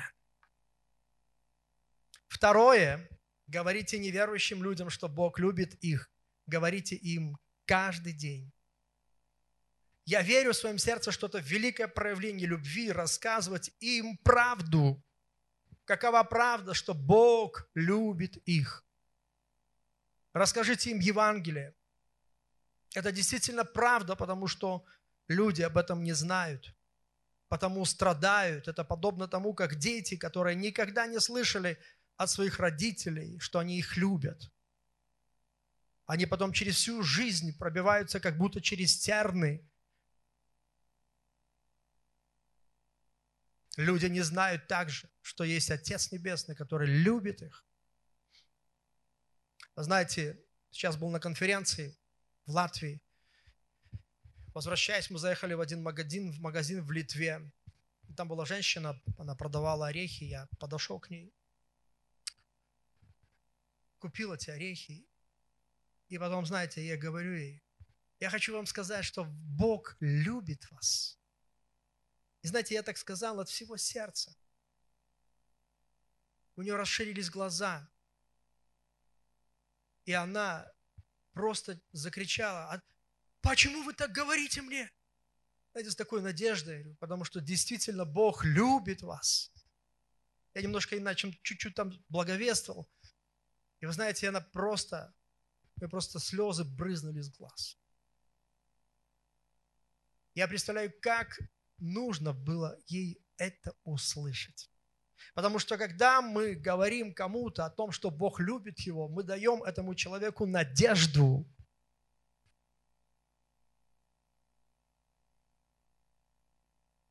Второе, 2.29 3.09
говорите 3.49 3.99
неверующим 3.99 4.63
людям, 4.63 4.91
что 4.91 5.09
Бог 5.09 5.41
любит 5.41 5.75
их. 5.83 6.09
Говорите 6.47 6.95
им 6.95 7.37
каждый 7.65 8.13
день. 8.13 8.53
Я 10.05 10.23
верю 10.23 10.53
в 10.53 10.57
своем 10.57 10.79
сердце, 10.79 11.11
что 11.11 11.27
это 11.27 11.39
великое 11.41 11.89
проявление 11.89 12.47
любви, 12.47 12.93
рассказывать 12.93 13.73
им 13.81 14.19
правду. 14.19 15.03
Какова 15.85 16.23
правда, 16.23 16.75
что 16.75 16.95
Бог 16.95 17.69
любит 17.75 18.37
их. 18.47 18.85
Расскажите 20.33 20.93
им 20.93 21.01
Евангелие. 21.01 21.75
Это 22.95 23.11
действительно 23.11 23.65
правда, 23.65 24.15
потому 24.15 24.47
что 24.47 24.85
люди 25.31 25.63
об 25.63 25.79
этом 25.79 26.03
не 26.03 26.13
знают, 26.13 26.75
потому 27.49 27.85
страдают. 27.85 28.69
Это 28.69 28.85
подобно 28.85 29.29
тому, 29.29 29.55
как 29.55 29.77
дети, 29.77 30.17
которые 30.17 30.57
никогда 30.57 31.07
не 31.07 31.21
слышали 31.21 31.79
от 32.17 32.31
своих 32.31 32.59
родителей, 32.59 33.39
что 33.39 33.61
они 33.61 33.79
их 33.79 33.97
любят. 33.97 34.51
Они 36.07 36.27
потом 36.27 36.53
через 36.53 36.75
всю 36.77 37.03
жизнь 37.03 37.57
пробиваются 37.57 38.19
как 38.19 38.37
будто 38.37 38.61
через 38.61 38.99
терны. 38.99 39.65
Люди 43.77 44.07
не 44.07 44.23
знают 44.23 44.67
также, 44.67 45.09
что 45.23 45.45
есть 45.45 45.71
Отец 45.71 46.11
Небесный, 46.11 46.57
который 46.57 46.89
любит 46.89 47.41
их. 47.41 47.65
Знаете, 49.77 50.45
сейчас 50.71 50.97
был 50.97 51.11
на 51.11 51.21
конференции 51.21 51.97
в 52.47 52.51
Латвии. 52.51 53.01
Возвращаясь, 54.55 55.11
мы 55.11 55.19
заехали 55.19 55.55
в 55.55 55.61
один 55.61 55.83
магазин, 55.83 56.33
в 56.33 56.41
магазин 56.41 56.83
в 56.83 56.91
Литве. 56.91 57.53
Там 58.17 58.29
была 58.29 58.45
женщина, 58.45 59.01
она 59.19 59.35
продавала 59.35 59.89
орехи, 59.89 60.25
я 60.25 60.49
подошел 60.59 60.99
к 60.99 61.11
ней 61.11 61.33
купил 64.01 64.33
эти 64.33 64.51
орехи. 64.51 65.07
И 66.09 66.19
потом, 66.19 66.45
знаете, 66.45 66.85
я 66.85 66.97
говорю 66.97 67.35
ей, 67.35 67.63
я 68.19 68.31
хочу 68.31 68.53
вам 68.53 68.67
сказать, 68.67 69.05
что 69.05 69.25
Бог 69.25 69.97
любит 70.01 70.69
вас. 70.73 71.19
И 72.43 72.49
знаете, 72.49 72.75
я 72.75 72.83
так 72.83 72.99
сказал 72.99 73.39
от 73.39 73.49
всего 73.49 73.77
сердца. 73.77 74.35
У 76.57 76.63
нее 76.63 76.75
расширились 76.75 77.31
глаза. 77.31 77.89
И 80.05 80.13
она 80.13 80.67
просто 81.33 81.81
закричала, 81.93 82.73
а 82.73 82.83
почему 83.41 83.83
вы 83.83 83.93
так 83.93 84.13
говорите 84.13 84.63
мне? 84.63 84.91
Знаете, 85.73 85.91
с 85.91 85.97
такой 85.97 86.21
надеждой, 86.21 86.97
потому 86.99 87.25
что 87.25 87.41
действительно 87.41 88.05
Бог 88.05 88.45
любит 88.45 89.03
вас. 89.03 89.53
Я 90.55 90.63
немножко 90.63 90.99
иначе, 90.99 91.33
чуть-чуть 91.43 91.75
там 91.75 91.93
благовествовал. 92.09 92.89
И 93.81 93.87
вы 93.87 93.93
знаете, 93.93 94.29
она 94.29 94.41
просто, 94.41 95.15
мне 95.77 95.89
просто 95.89 96.19
слезы 96.19 96.65
брызнули 96.65 97.21
из 97.21 97.31
глаз. 97.31 97.79
Я 100.35 100.49
представляю, 100.49 100.93
как 101.01 101.39
нужно 101.79 102.33
было 102.33 102.79
ей 102.87 103.23
это 103.37 103.75
услышать. 103.85 104.71
Потому 105.35 105.59
что 105.59 105.79
когда 105.79 106.21
мы 106.21 106.55
говорим 106.55 107.15
кому-то 107.15 107.65
о 107.65 107.71
том, 107.71 107.93
что 107.93 108.11
Бог 108.11 108.41
любит 108.41 108.81
его, 108.81 109.09
мы 109.09 109.23
даем 109.23 109.63
этому 109.63 109.95
человеку 109.95 110.47
надежду. 110.47 111.47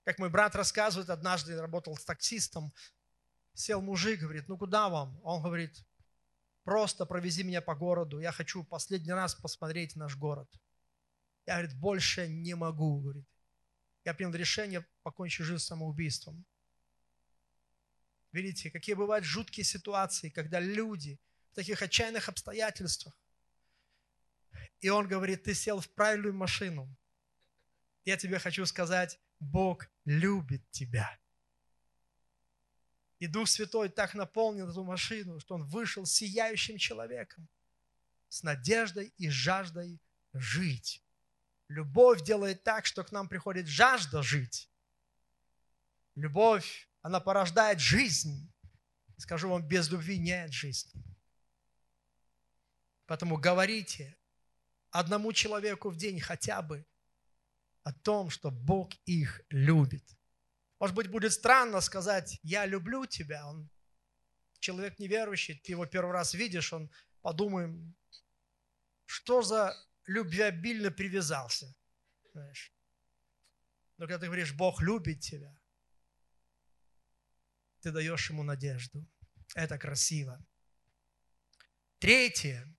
Как 0.09 0.17
мой 0.17 0.31
брат 0.31 0.55
рассказывает, 0.55 1.11
однажды 1.11 1.55
работал 1.61 1.95
с 1.95 2.03
таксистом, 2.03 2.73
сел 3.53 3.79
мужик, 3.79 4.21
говорит, 4.21 4.47
ну 4.47 4.57
куда 4.57 4.89
вам? 4.89 5.21
Он 5.23 5.43
говорит, 5.43 5.85
просто 6.63 7.05
провези 7.05 7.43
меня 7.43 7.61
по 7.61 7.75
городу, 7.75 8.19
я 8.19 8.31
хочу 8.31 8.63
последний 8.63 9.11
раз 9.11 9.35
посмотреть 9.35 9.95
наш 9.95 10.17
город. 10.17 10.51
Я, 11.45 11.57
говорит, 11.57 11.77
больше 11.77 12.27
не 12.27 12.55
могу, 12.55 13.01
говорит. 13.01 13.27
Я 14.03 14.15
принял 14.15 14.33
решение 14.33 14.83
покончить 15.03 15.45
жизнь 15.45 15.63
самоубийством. 15.63 16.43
Видите, 18.31 18.71
какие 18.71 18.95
бывают 18.95 19.25
жуткие 19.25 19.63
ситуации, 19.63 20.31
когда 20.31 20.59
люди 20.59 21.19
в 21.51 21.53
таких 21.53 21.83
отчаянных 21.83 22.29
обстоятельствах, 22.29 23.15
и 24.79 24.89
он 24.89 25.07
говорит, 25.07 25.43
ты 25.43 25.53
сел 25.53 25.79
в 25.79 25.89
правильную 25.91 26.33
машину. 26.33 26.89
Я 28.05 28.17
тебе 28.17 28.39
хочу 28.39 28.65
сказать, 28.65 29.19
Бог 29.39 29.87
любит 30.09 30.67
тебя. 30.71 31.19
И 33.19 33.27
Дух 33.27 33.47
Святой 33.47 33.89
так 33.89 34.15
наполнил 34.15 34.69
эту 34.69 34.83
машину, 34.83 35.39
что 35.39 35.55
он 35.55 35.63
вышел 35.65 36.05
сияющим 36.05 36.77
человеком, 36.77 37.47
с 38.27 38.41
надеждой 38.41 39.13
и 39.17 39.29
жаждой 39.29 40.01
жить. 40.33 41.03
Любовь 41.67 42.23
делает 42.23 42.63
так, 42.63 42.87
что 42.87 43.03
к 43.03 43.11
нам 43.11 43.29
приходит 43.29 43.67
жажда 43.67 44.23
жить. 44.23 44.71
Любовь, 46.15 46.89
она 47.01 47.19
порождает 47.19 47.79
жизнь. 47.79 48.51
Скажу 49.17 49.49
вам, 49.49 49.67
без 49.67 49.89
любви 49.89 50.17
нет 50.17 50.51
жизни. 50.51 51.03
Поэтому 53.05 53.37
говорите 53.37 54.17
одному 54.89 55.33
человеку 55.33 55.89
в 55.89 55.97
день 55.97 56.19
хотя 56.19 56.63
бы 56.63 56.85
о 57.83 57.93
том, 57.93 58.29
что 58.29 58.51
Бог 58.51 58.91
их 59.05 59.41
любит. 59.49 60.03
Может 60.79 60.95
быть, 60.95 61.07
будет 61.07 61.33
странно 61.33 61.81
сказать, 61.81 62.39
я 62.43 62.65
люблю 62.65 63.05
тебя. 63.05 63.47
Он 63.47 63.69
человек 64.59 64.99
неверующий, 64.99 65.55
ты 65.55 65.71
его 65.71 65.85
первый 65.85 66.11
раз 66.11 66.33
видишь, 66.33 66.73
он 66.73 66.89
подумает, 67.21 67.71
что 69.05 69.41
за 69.41 69.75
любвеобильно 70.05 70.91
привязался. 70.91 71.73
Но 72.33 74.05
когда 74.07 74.19
ты 74.19 74.25
говоришь, 74.27 74.53
Бог 74.53 74.81
любит 74.81 75.19
тебя, 75.19 75.53
ты 77.81 77.91
даешь 77.91 78.29
ему 78.29 78.43
надежду. 78.43 79.05
Это 79.55 79.77
красиво. 79.77 80.43
Третье. 81.97 82.73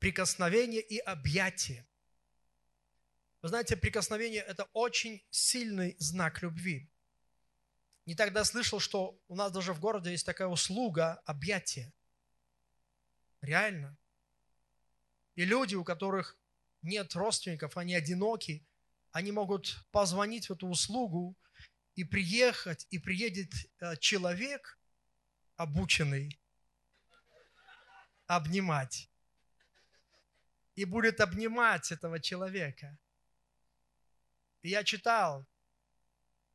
Прикосновение 0.00 0.80
и 0.80 0.98
объятие. 0.98 1.86
Вы 3.42 3.48
знаете, 3.48 3.76
прикосновение– 3.76 4.40
это 4.48 4.66
очень 4.72 5.22
сильный 5.30 5.94
знак 5.98 6.42
любви. 6.42 6.90
Не 8.06 8.14
тогда 8.14 8.44
слышал, 8.44 8.80
что 8.80 9.20
у 9.28 9.36
нас 9.36 9.52
даже 9.52 9.74
в 9.74 9.78
городе 9.78 10.10
есть 10.10 10.26
такая 10.26 10.48
услуга 10.48 11.22
объятия. 11.26 11.92
Реально. 13.42 13.96
И 15.34 15.44
люди, 15.44 15.74
у 15.74 15.84
которых 15.84 16.38
нет 16.82 17.14
родственников, 17.14 17.76
они 17.76 17.94
одиноки, 17.94 18.66
они 19.12 19.32
могут 19.32 19.84
позвонить 19.90 20.48
в 20.48 20.52
эту 20.54 20.66
услугу 20.66 21.36
и 21.94 22.04
приехать, 22.04 22.86
и 22.90 22.98
приедет 22.98 23.52
э, 23.80 23.96
человек, 23.98 24.78
обученный, 25.56 26.40
обнимать. 28.26 29.10
И 30.80 30.84
будет 30.86 31.20
обнимать 31.20 31.92
этого 31.92 32.20
человека– 32.20 32.98
и 34.62 34.68
я 34.68 34.84
читал, 34.84 35.46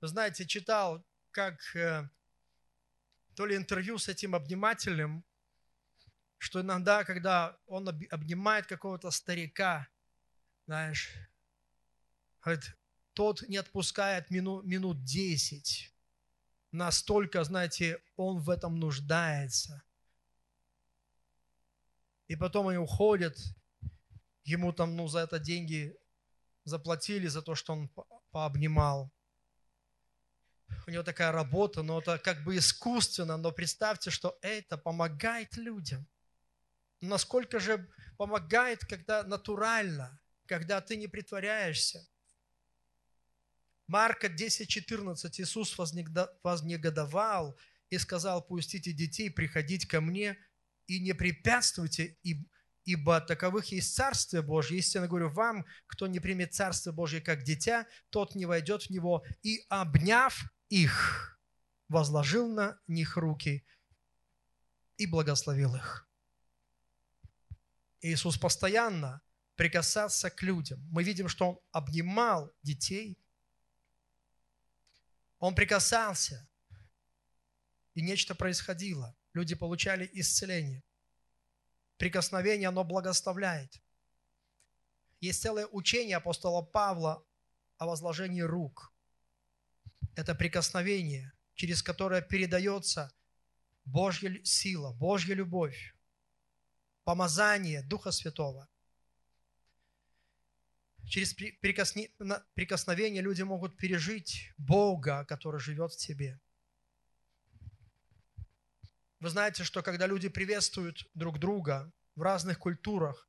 Вы 0.02 0.08
знаете, 0.08 0.46
читал, 0.46 1.04
как 1.32 1.60
э, 1.76 2.08
то 3.34 3.46
ли 3.46 3.56
интервью 3.56 3.98
с 3.98 4.08
этим 4.08 4.36
обнимательным, 4.36 5.24
что 6.38 6.62
иногда, 6.62 7.04
когда 7.04 7.58
он 7.66 7.88
обнимает 7.88 8.68
какого-то 8.68 9.10
старика, 9.10 9.88
знаешь, 10.68 11.10
говорит, 12.42 12.78
тот 13.14 13.42
не 13.48 13.58
отпускает 13.58 14.30
мину, 14.30 14.62
минут 14.62 15.04
10. 15.04 15.92
Настолько, 16.72 17.44
знаете, 17.44 18.04
он 18.16 18.40
в 18.40 18.50
этом 18.50 18.80
нуждается. 18.80 19.82
И 22.28 22.36
потом 22.36 22.68
они 22.68 22.78
уходят, 22.78 23.38
ему 24.45 24.71
там, 24.71 24.95
ну, 24.95 25.08
за 25.08 25.19
это 25.19 25.39
деньги 25.39 25.95
заплатили, 26.63 27.27
за 27.27 27.41
то, 27.41 27.55
что 27.55 27.73
он 27.73 27.89
пообнимал. 28.31 29.12
У 30.88 30.91
него 30.91 31.03
такая 31.03 31.31
работа, 31.31 31.84
но 31.84 31.99
это 31.99 32.17
как 32.17 32.43
бы 32.43 32.58
искусственно, 32.58 33.38
но 33.38 33.51
представьте, 33.51 34.10
что 34.10 34.38
это 34.41 34.77
помогает 34.77 35.58
людям. 35.58 36.08
Насколько 37.01 37.60
же 37.60 37.88
помогает, 38.17 38.86
когда 38.86 39.23
натурально, 39.23 40.19
когда 40.45 40.81
ты 40.81 40.95
не 40.95 41.08
притворяешься. 41.08 42.08
Марка 43.88 44.27
10.14 44.27 45.29
Иисус 45.41 45.77
вознегодовал 46.43 47.58
и 47.89 47.97
сказал, 47.99 48.43
пустите 48.43 48.91
детей 48.91 49.29
приходить 49.29 49.88
ко 49.88 50.01
мне 50.01 50.38
и 50.88 50.99
не 50.99 51.13
препятствуйте, 51.13 52.17
ибо 52.86 53.19
таковых 53.19 53.71
есть 53.71 53.93
Царствие 53.95 54.41
Божье. 54.41 54.78
Истинно 54.78 55.08
говорю 55.08 55.30
вам, 55.30 55.65
кто 55.88 56.08
не 56.08 56.19
примет 56.19 56.54
Царствие 56.54 56.93
Божье 56.93 57.21
как 57.21 57.43
дитя, 57.43 57.88
тот 58.10 58.36
не 58.36 58.45
войдет 58.45 58.84
в 58.84 58.89
него. 58.89 59.26
И 59.43 59.65
обняв 59.69 60.43
их, 60.69 61.39
возложил 61.89 62.48
на 62.48 62.80
них 62.88 63.17
руки 63.17 63.65
и 64.98 65.06
благословил 65.06 65.76
их. 65.76 66.08
Иисус 68.02 68.38
постоянно 68.38 69.21
прикасался 69.56 70.30
к 70.30 70.41
людям. 70.43 70.80
Мы 70.91 71.04
видим, 71.04 71.28
что 71.28 71.50
Он 71.50 71.60
обнимал 71.71 72.54
детей– 72.62 73.19
он 75.39 75.54
прикасался, 75.54 76.48
и 77.93 78.02
нечто 78.02 78.36
происходило. 78.36 79.15
Люди 79.34 79.54
получали 79.54 80.10
исцеление. 80.13 80.84
Прикосновение, 81.97 82.69
оно 82.69 82.84
благословляет. 82.84 83.81
Есть 85.21 85.41
целое 85.41 85.65
учение 85.67 86.17
апостола 86.17 86.62
Павла 86.62 87.25
о 87.77 87.88
возложении 87.88 88.41
рук. 88.41 88.93
Это 90.15 90.36
прикосновение, 90.36 91.31
через 91.55 91.81
которое 91.81 92.21
передается 92.21 93.12
Божья 93.86 94.39
сила, 94.43 94.93
Божья 94.93 95.34
любовь, 95.36 95.95
помазание 97.03 97.81
Духа 97.84 98.12
Святого. 98.12 98.67
Через 101.08 101.34
прикосновение 101.34 103.21
люди 103.21 103.43
могут 103.43 103.77
пережить 103.77 104.51
Бога, 104.58 105.23
который 105.25 105.60
живет 105.60 105.93
в 105.93 105.97
тебе. 105.97 106.39
Вы 109.26 109.32
знаете, 109.32 109.64
что 109.64 109.82
когда 109.82 110.06
люди 110.06 110.30
приветствуют 110.30 111.10
друг 111.16 111.40
друга 111.40 111.92
в 112.16 112.22
разных 112.22 112.60
культурах, 112.60 113.28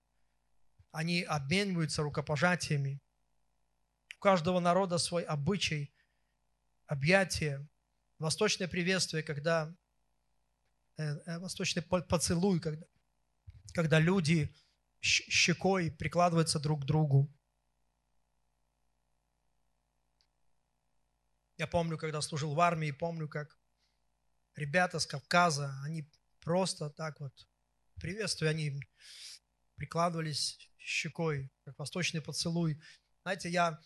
они 0.91 1.23
обмениваются 1.23 2.03
рукопожатиями. 2.03 3.01
У 4.17 4.19
каждого 4.19 4.61
народа 4.61 4.99
свой 4.99 5.23
обычай, 5.23 5.95
объятие, 6.85 7.67
восточное 8.19 8.69
приветствие, 8.69 9.23
когда 9.23 9.75
э, 10.99 11.03
э, 11.03 11.39
восточный 11.39 11.81
поцелуй, 11.83 12.61
когда, 12.61 12.85
когда 13.73 13.99
люди 13.99 14.55
щекой 15.01 15.91
прикладываются 15.91 16.59
друг 16.59 16.83
к 16.83 16.85
другу. 16.85 17.35
Я 21.57 21.67
помню, 21.67 21.97
когда 21.97 22.21
служил 22.21 22.53
в 22.53 22.61
армии, 22.61 22.91
помню, 22.91 23.31
как 23.31 23.57
ребята 24.57 24.99
с 24.99 25.07
Кавказа, 25.07 25.79
они 25.85 26.11
просто 26.41 26.91
так 26.91 27.21
вот, 27.21 27.33
приветствую, 28.01 28.51
они 28.51 28.81
прикладывались 29.77 30.59
щекой, 30.79 31.51
как 31.65 31.79
восточный 31.79 32.23
поцелуй. 32.23 32.81
Знаете, 33.23 33.51
я 33.51 33.81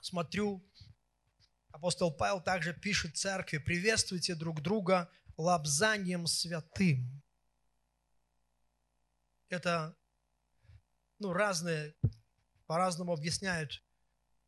смотрю, 0.00 0.66
апостол 1.70 2.14
Павел 2.14 2.40
также 2.42 2.72
пишет 2.72 3.16
церкви, 3.16 3.58
приветствуйте 3.58 4.34
друг 4.34 4.62
друга 4.62 5.10
лапзанием 5.36 6.26
святым. 6.26 7.22
Это, 9.48 9.96
ну, 11.18 11.32
разные, 11.32 11.94
по-разному 12.66 13.12
объясняют, 13.12 13.82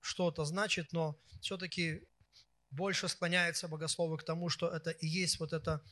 что 0.00 0.30
это 0.30 0.44
значит, 0.44 0.92
но 0.92 1.20
все-таки 1.42 2.07
больше 2.74 3.08
склоняется 3.08 3.68
богословы 3.68 4.18
к 4.18 4.24
тому, 4.24 4.48
что 4.48 4.68
это 4.68 4.90
и 4.90 5.06
есть 5.06 5.38
вот 5.38 5.52
это 5.52 5.82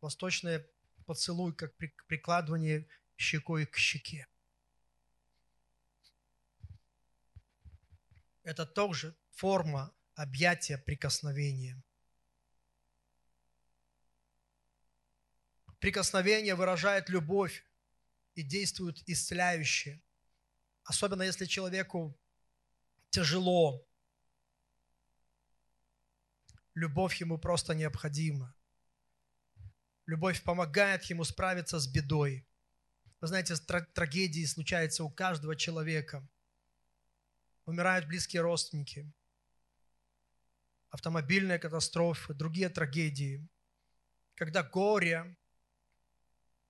восточное 0.00 0.66
поцелуй, 1.06 1.54
как 1.54 1.76
прикладывание 2.06 2.86
щекой 3.16 3.66
к 3.66 3.76
щеке. 3.76 4.26
Это 8.42 8.66
тоже 8.66 9.16
форма 9.30 9.94
объятия, 10.14 10.78
прикосновения. 10.78 11.82
Прикосновение 15.78 16.54
выражает 16.54 17.10
любовь 17.10 17.64
и 18.34 18.42
действует 18.42 19.02
исцеляюще. 19.06 20.02
Особенно 20.84 21.22
если 21.22 21.44
человеку 21.44 22.18
тяжело, 23.10 23.86
любовь 26.74 27.20
ему 27.20 27.38
просто 27.38 27.74
необходима. 27.74 28.54
Любовь 30.06 30.42
помогает 30.42 31.04
ему 31.04 31.24
справиться 31.24 31.78
с 31.78 31.86
бедой. 31.86 32.46
Вы 33.20 33.28
знаете, 33.28 33.54
трагедии 33.56 34.44
случаются 34.44 35.02
у 35.04 35.10
каждого 35.10 35.56
человека. 35.56 36.28
Умирают 37.64 38.06
близкие 38.06 38.42
родственники, 38.42 39.10
автомобильные 40.90 41.58
катастрофы, 41.58 42.34
другие 42.34 42.68
трагедии. 42.68 43.48
Когда 44.34 44.62
горе 44.62 45.36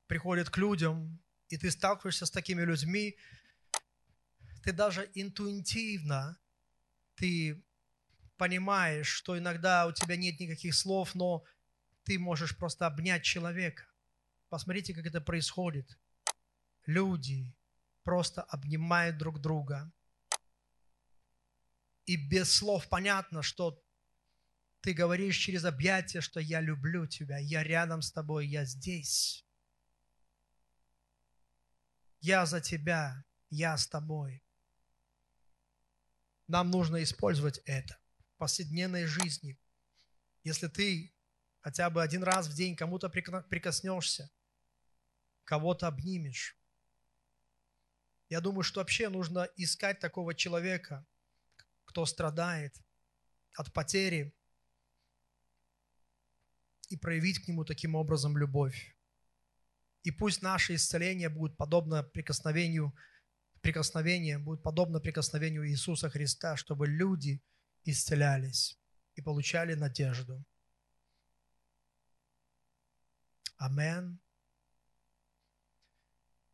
приходит 0.06 0.50
к 0.50 0.58
людям, 0.58 1.20
и 1.48 1.56
ты 1.56 1.70
сталкиваешься 1.72 2.26
с 2.26 2.30
такими 2.30 2.62
людьми, 2.62 3.18
ты 4.62 4.72
даже 4.72 5.10
интуитивно, 5.14 6.38
ты 7.16 7.64
понимаешь, 8.36 9.08
что 9.08 9.38
иногда 9.38 9.86
у 9.86 9.92
тебя 9.92 10.16
нет 10.16 10.40
никаких 10.40 10.74
слов, 10.74 11.14
но 11.14 11.44
ты 12.04 12.18
можешь 12.18 12.56
просто 12.56 12.86
обнять 12.86 13.22
человека. 13.22 13.86
Посмотрите, 14.48 14.94
как 14.94 15.06
это 15.06 15.20
происходит. 15.20 15.98
Люди 16.86 17.54
просто 18.02 18.42
обнимают 18.42 19.16
друг 19.18 19.40
друга. 19.40 19.90
И 22.06 22.16
без 22.16 22.52
слов 22.52 22.88
понятно, 22.88 23.42
что 23.42 23.82
ты 24.80 24.92
говоришь 24.92 25.38
через 25.38 25.64
объятия, 25.64 26.20
что 26.20 26.40
я 26.40 26.60
люблю 26.60 27.06
тебя, 27.06 27.38
я 27.38 27.62
рядом 27.62 28.02
с 28.02 28.12
тобой, 28.12 28.46
я 28.46 28.66
здесь. 28.66 29.46
Я 32.20 32.44
за 32.44 32.60
тебя, 32.60 33.24
я 33.48 33.78
с 33.78 33.86
тобой. 33.86 34.42
Нам 36.46 36.70
нужно 36.70 37.02
использовать 37.02 37.58
это 37.64 37.98
повседневной 38.44 39.06
жизни. 39.06 39.58
Если 40.42 40.68
ты 40.68 41.14
хотя 41.60 41.88
бы 41.88 42.02
один 42.02 42.22
раз 42.22 42.46
в 42.46 42.54
день 42.54 42.76
кому-то 42.76 43.08
прикоснешься, 43.08 44.30
кого-то 45.44 45.86
обнимешь. 45.86 46.54
Я 48.28 48.42
думаю, 48.42 48.62
что 48.62 48.80
вообще 48.80 49.08
нужно 49.08 49.48
искать 49.56 49.98
такого 49.98 50.34
человека, 50.34 51.06
кто 51.86 52.04
страдает 52.04 52.76
от 53.56 53.72
потери, 53.72 54.34
и 56.90 56.98
проявить 56.98 57.38
к 57.42 57.48
нему 57.48 57.64
таким 57.64 57.94
образом 57.94 58.36
любовь. 58.36 58.94
И 60.02 60.10
пусть 60.10 60.42
наше 60.42 60.74
исцеление 60.74 61.30
будет 61.30 61.56
подобно 61.56 62.02
прикосновению, 62.02 62.94
прикосновение 63.62 64.36
будет 64.36 64.62
подобно 64.62 65.00
прикосновению 65.00 65.66
Иисуса 65.66 66.10
Христа, 66.10 66.58
чтобы 66.58 66.86
люди– 66.86 67.40
исцелялись 67.84 68.78
и 69.14 69.22
получали 69.22 69.74
надежду. 69.74 70.44
Амен. 73.56 74.18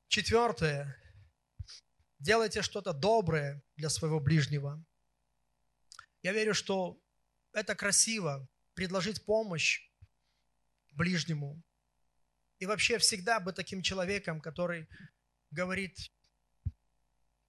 Четвертое. 0.08 0.96
Делайте 2.18 2.62
что-то 2.62 2.92
доброе 2.92 3.62
для 3.76 3.88
своего 3.88 4.20
ближнего. 4.20 4.84
Я 6.22 6.32
верю, 6.32 6.52
что 6.52 7.00
это 7.52 7.74
красиво, 7.74 8.46
предложить 8.74 9.24
помощь 9.24 9.90
ближнему. 10.92 11.62
И 12.58 12.66
вообще 12.66 12.98
всегда 12.98 13.40
быть 13.40 13.56
таким 13.56 13.80
человеком, 13.80 14.40
который 14.40 14.86
говорит, 15.50 15.98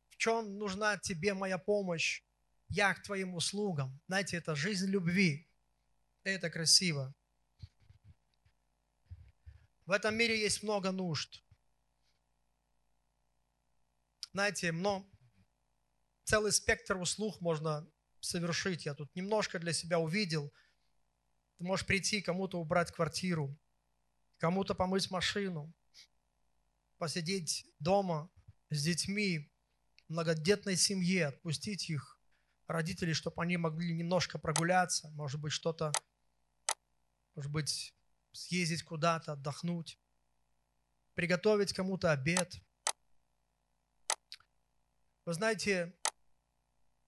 в 0.09 0.15
чем 0.15 0.57
нужна 0.57 0.97
тебе 0.97 1.33
моя 1.33 1.57
помощь, 1.57 2.23
я 2.71 2.93
к 2.93 3.03
твоим 3.03 3.35
услугам. 3.35 3.99
Знаете, 4.07 4.37
это 4.37 4.55
жизнь 4.55 4.87
любви. 4.87 5.47
Это 6.23 6.49
красиво. 6.49 7.13
В 9.85 9.91
этом 9.91 10.15
мире 10.15 10.39
есть 10.39 10.63
много 10.63 10.91
нужд. 10.91 11.43
Знаете, 14.31 14.71
но 14.71 15.05
целый 16.23 16.53
спектр 16.53 16.95
услуг 16.95 17.41
можно 17.41 17.85
совершить. 18.21 18.85
Я 18.85 18.93
тут 18.93 19.13
немножко 19.15 19.59
для 19.59 19.73
себя 19.73 19.99
увидел. 19.99 20.53
Ты 21.57 21.65
можешь 21.65 21.85
прийти, 21.85 22.21
кому-то 22.21 22.57
убрать 22.57 22.91
квартиру, 22.91 23.57
кому-то 24.37 24.73
помыть 24.73 25.11
машину, 25.11 25.73
посидеть 26.97 27.65
дома 27.79 28.31
с 28.69 28.81
детьми, 28.81 29.51
многодетной 30.07 30.77
семье, 30.77 31.27
отпустить 31.27 31.89
их, 31.89 32.20
родителей, 32.71 33.13
чтобы 33.13 33.41
они 33.41 33.57
могли 33.57 33.93
немножко 33.93 34.37
прогуляться, 34.37 35.09
может 35.11 35.39
быть, 35.39 35.53
что-то, 35.53 35.91
может 37.35 37.51
быть, 37.51 37.93
съездить 38.31 38.83
куда-то, 38.83 39.33
отдохнуть, 39.33 39.99
приготовить 41.13 41.73
кому-то 41.73 42.11
обед. 42.11 42.55
Вы 45.25 45.33
знаете, 45.33 45.93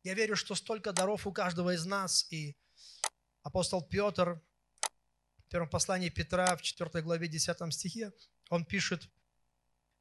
я 0.04 0.14
верю, 0.14 0.36
что 0.36 0.56
столько 0.56 0.92
даров 0.92 1.26
у 1.26 1.32
каждого 1.32 1.74
из 1.74 1.86
нас, 1.86 2.32
и 2.32 2.56
апостол 3.42 3.82
Петр 3.82 4.42
в 5.38 5.50
первом 5.50 5.70
послании 5.70 6.10
Петра 6.10 6.56
в 6.56 6.62
4 6.62 7.02
главе 7.04 7.28
10 7.28 7.74
стихе, 7.74 8.12
он 8.50 8.66
пишет, 8.66 9.10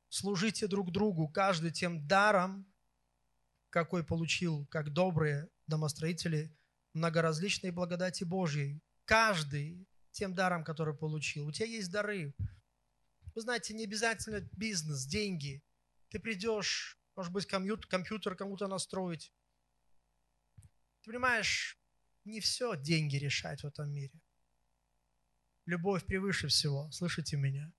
служите 0.09 0.66
друг 0.66 0.90
другу, 0.90 1.29
каждый 1.29 1.70
тем 1.70 2.07
даром, 2.07 2.71
какой 3.72 4.04
получил, 4.04 4.66
как 4.66 4.92
добрые 4.92 5.48
домостроители 5.66 6.54
многоразличной 6.92 7.70
благодати 7.70 8.22
Божьей. 8.22 8.82
Каждый 9.06 9.88
тем 10.11 10.35
даром, 10.35 10.62
который 10.62 10.94
получил. 10.94 11.46
У 11.46 11.52
тебя 11.52 11.66
есть 11.66 11.90
дары. 11.90 12.35
Вы 13.35 13.40
знаете, 13.40 13.72
не 13.72 13.85
обязательно 13.85 14.40
бизнес, 14.52 15.06
деньги. 15.06 15.62
Ты 16.11 16.20
придешь, 16.20 16.98
может 17.16 17.32
быть, 17.32 17.46
компьютер 17.46 18.37
кому-то 18.37 18.68
настроить, 18.68 19.32
ты 21.00 21.11
понимаешь, 21.11 21.78
не 22.24 22.40
все 22.40 22.76
деньги 22.76 23.16
решать 23.16 23.62
в 23.62 23.66
этом 23.66 23.90
мире. 23.90 24.20
Любовь 25.64 26.04
превыше 26.04 26.48
всего. 26.48 26.90
Слышите 26.90 27.38
меня? 27.38 27.72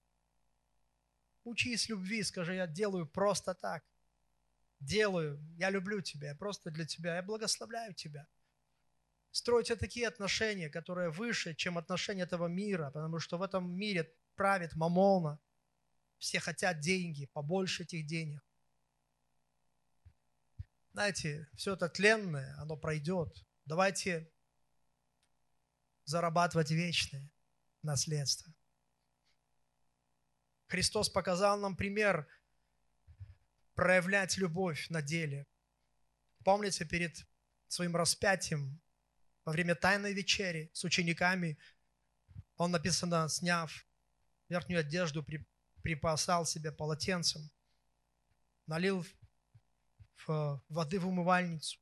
Учись 1.43 1.88
любви, 1.88 2.23
скажи, 2.23 2.56
я 2.56 2.65
делаю 2.65 3.06
просто 3.06 3.53
так. 3.53 3.84
Делаю, 4.84 5.39
я 5.58 5.69
люблю 5.69 6.02
тебя, 6.02 6.30
я 6.30 6.36
просто 6.36 6.69
для 6.69 6.86
тебя, 6.86 7.15
я 7.15 7.24
благословляю 7.24 7.93
тебя. 7.93 8.28
Стройте 9.32 9.78
такие 9.78 10.08
отношения, 10.08 10.69
которые 10.69 11.10
выше, 11.10 11.56
чем 11.56 11.78
отношения 11.78 12.24
этого 12.24 12.48
мира, 12.48 12.91
потому 12.91 13.19
что 13.19 13.38
в 13.38 13.41
этом 13.41 13.72
мире 13.72 14.13
правит 14.36 14.76
мамона. 14.76 15.39
Все 16.17 16.39
хотят 16.39 16.82
деньги, 16.82 17.28
побольше 17.28 17.84
этих 17.84 18.06
денег. 18.06 18.43
Знаете, 20.91 21.48
все 21.56 21.74
это 21.74 21.88
тленное, 21.88 22.56
оно 22.60 22.76
пройдет. 22.76 23.46
Давайте 23.65 24.30
зарабатывать 26.04 26.72
вечное 26.72 27.32
наследство. 27.82 28.54
Христос 30.67 31.10
показал 31.10 31.58
нам 31.58 31.78
пример 31.78 32.28
проявлять 33.76 34.38
любовь 34.38 34.90
на 34.90 35.02
деле. 35.02 35.46
Помните, 36.44 36.86
перед 36.86 37.16
своим 37.68 37.96
распятием, 37.96 38.80
во 39.46 39.52
время 39.52 39.76
Тайной 39.76 40.14
вечери 40.14 40.70
с 40.74 40.84
учениками, 40.84 41.58
он, 42.58 42.72
написано, 42.72 43.28
сняв 43.30 43.86
верхнюю 44.50 44.82
одежду, 44.82 45.26
припасал 45.82 46.46
себе 46.46 46.72
полотенцем, 46.72 47.50
налил 48.68 49.06
воды 50.28 51.00
в 51.00 51.08
умывальницу 51.08 51.80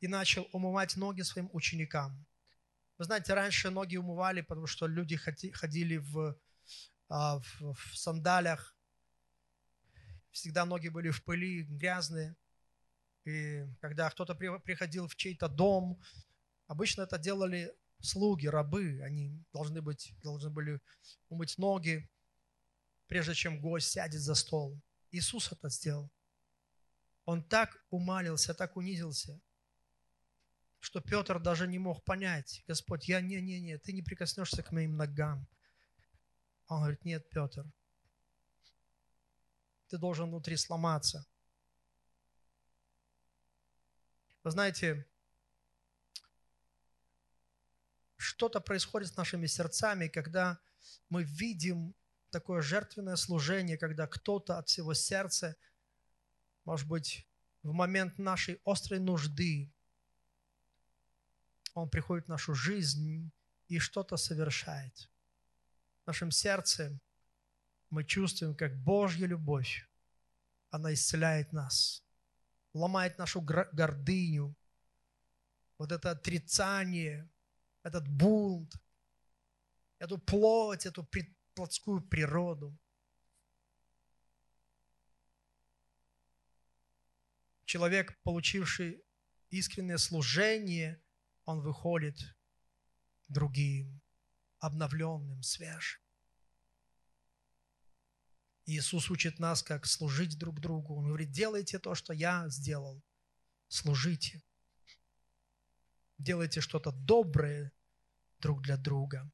и 0.00 0.08
начал 0.08 0.48
умывать 0.52 0.96
ноги 0.96 1.22
своим 1.22 1.48
ученикам. 1.52 2.26
Вы 2.98 3.04
знаете, 3.04 3.34
раньше 3.34 3.70
ноги 3.70 3.96
умывали, 3.96 4.40
потому 4.40 4.66
что 4.66 4.86
люди 4.86 5.16
ходили 5.16 5.96
в, 5.98 6.36
а, 7.08 7.38
в, 7.38 7.74
в 7.74 7.96
сандалях, 7.96 8.71
всегда 10.32 10.64
ноги 10.64 10.88
были 10.88 11.10
в 11.10 11.22
пыли, 11.24 11.62
грязные. 11.62 12.34
И 13.24 13.64
когда 13.80 14.10
кто-то 14.10 14.34
приходил 14.34 15.06
в 15.06 15.14
чей-то 15.14 15.48
дом, 15.48 16.00
обычно 16.66 17.02
это 17.02 17.18
делали 17.18 17.72
слуги, 18.00 18.48
рабы. 18.48 19.00
Они 19.02 19.44
должны, 19.52 19.80
быть, 19.80 20.12
должны 20.22 20.50
были 20.50 20.80
умыть 21.28 21.56
ноги, 21.58 22.10
прежде 23.06 23.34
чем 23.34 23.60
гость 23.60 23.90
сядет 23.90 24.20
за 24.20 24.34
стол. 24.34 24.80
Иисус 25.10 25.52
это 25.52 25.68
сделал. 25.68 26.10
Он 27.24 27.44
так 27.44 27.84
умалился, 27.90 28.54
так 28.54 28.76
унизился, 28.76 29.40
что 30.80 31.00
Петр 31.00 31.38
даже 31.38 31.68
не 31.68 31.78
мог 31.78 32.02
понять, 32.02 32.64
Господь, 32.66 33.06
я 33.08 33.20
не-не-не, 33.20 33.78
ты 33.78 33.92
не 33.92 34.02
прикоснешься 34.02 34.64
к 34.64 34.72
моим 34.72 34.96
ногам. 34.96 35.46
Он 36.66 36.80
говорит, 36.80 37.04
нет, 37.04 37.28
Петр, 37.30 37.64
ты 39.92 39.98
должен 39.98 40.28
внутри 40.28 40.56
сломаться. 40.56 41.24
Вы 44.42 44.50
знаете, 44.50 45.06
что-то 48.16 48.60
происходит 48.60 49.08
с 49.08 49.16
нашими 49.16 49.46
сердцами, 49.46 50.08
когда 50.08 50.58
мы 51.08 51.22
видим 51.22 51.94
такое 52.30 52.60
жертвенное 52.60 53.16
служение, 53.16 53.78
когда 53.78 54.06
кто-то 54.06 54.58
от 54.58 54.68
всего 54.68 54.94
сердца– 54.94 55.56
может 56.64 56.86
быть, 56.86 57.26
в 57.62 57.72
момент 57.72 58.18
нашей 58.18 58.60
острой 58.64 59.00
нужды 59.00 59.72
Он 61.74 61.88
приходит 61.88 62.26
в 62.26 62.28
нашу 62.28 62.54
жизнь 62.54 63.32
и 63.68 63.78
что-то 63.78 64.16
совершает. 64.16 65.10
В 66.04 66.06
нашем 66.08 66.30
сердце 66.30 66.98
мы 67.92 68.04
чувствуем, 68.04 68.56
как 68.56 68.76
Божья 68.76 69.26
любовь, 69.26 69.88
она 70.70 70.92
исцеляет 70.92 71.52
нас, 71.52 72.02
ломает 72.72 73.18
нашу 73.18 73.40
гордыню, 73.40 74.56
вот 75.78 75.92
это 75.92 76.10
отрицание, 76.10 77.28
этот 77.82 78.08
бунт, 78.08 78.74
эту 79.98 80.18
плоть, 80.18 80.86
эту 80.86 81.08
плотскую 81.54 82.00
природу. 82.00 82.76
человек, 87.72 88.20
получивший 88.22 89.02
искреннее 89.48 89.96
служение, 89.96 91.02
он 91.46 91.62
выходит 91.62 92.18
другим, 93.28 94.02
обновленным, 94.58 95.42
свежим. 95.42 96.01
Иисус 98.64 99.10
учит 99.10 99.38
нас, 99.38 99.62
как 99.62 99.86
служить 99.86 100.38
друг 100.38 100.60
другу. 100.60 100.96
Он 100.96 101.06
говорит, 101.08 101.30
делайте 101.30 101.78
то, 101.78 101.94
что 101.94 102.12
я 102.12 102.48
сделал. 102.48 103.02
Служите. 103.68 104.42
Делайте 106.18 106.60
что-то 106.60 106.92
доброе 106.92 107.72
друг 108.38 108.62
для 108.62 108.76
друга. 108.76 109.30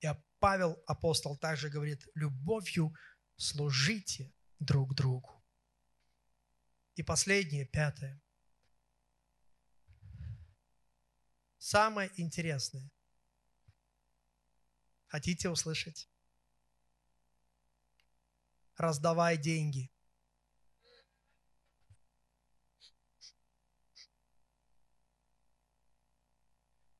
И 0.00 0.08
Павел, 0.38 0.82
апостол, 0.86 1.36
также 1.36 1.68
говорит, 1.68 2.06
любовью 2.14 2.94
служите 3.36 4.32
друг 4.58 4.94
другу. 4.94 5.42
И 6.94 7.02
последнее, 7.02 7.66
пятое. 7.66 8.20
Самое 11.58 12.10
интересное. 12.16 12.90
Хотите 15.06 15.48
услышать? 15.48 16.08
Раздавай 18.76 19.36
деньги. 19.36 19.90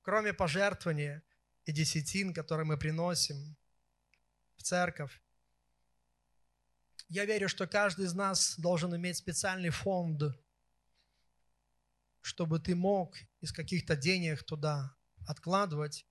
Кроме 0.03 0.35
пожертвования 0.35 1.22
и 1.64 1.72
десятин, 1.72 2.35
которые 2.35 2.66
мы 2.66 2.79
приносим 2.79 3.57
в 4.57 4.62
церковь, 4.62 5.20
я 7.09 7.25
верю, 7.25 7.49
что 7.49 7.66
каждый 7.66 8.07
из 8.07 8.14
нас 8.14 8.59
должен 8.59 8.95
иметь 8.97 9.16
специальный 9.16 9.70
фонд, 9.70 10.22
чтобы 12.20 12.59
ты 12.61 12.75
мог 12.75 13.16
из 13.41 13.53
каких-то 13.53 13.97
денег 13.97 14.43
туда 14.45 14.97
откладывать 15.27 16.07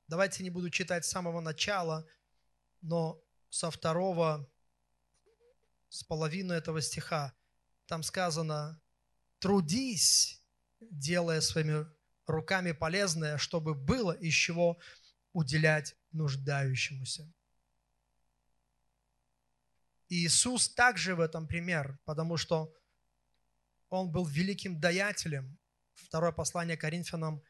давайте 0.08 0.42
не 0.42 0.48
буду 0.48 0.70
читать 0.70 1.04
с 1.04 1.10
самого 1.10 1.42
начала, 1.42 2.08
но 2.80 3.22
со 3.50 3.70
второго, 3.70 4.50
с 5.90 6.02
половины 6.04 6.54
этого 6.54 6.80
стиха, 6.80 7.34
там 7.84 8.02
сказано, 8.02 8.80
трудись, 9.38 10.42
делая 10.80 11.42
своими 11.42 11.86
руками 12.26 12.72
полезное, 12.72 13.36
чтобы 13.36 13.74
было 13.74 14.12
из 14.12 14.32
чего 14.32 14.78
уделять 15.32 15.96
нуждающемуся. 16.12 17.32
И 20.08 20.26
Иисус 20.26 20.68
также 20.68 21.14
в 21.14 21.20
этом 21.20 21.46
пример, 21.46 21.98
потому 22.04 22.36
что 22.36 22.74
Он 23.88 24.10
был 24.10 24.26
великим 24.26 24.80
даятелем. 24.80 25.58
Второе 25.94 26.32
послание 26.32 26.76
Коринфянам 26.76 27.42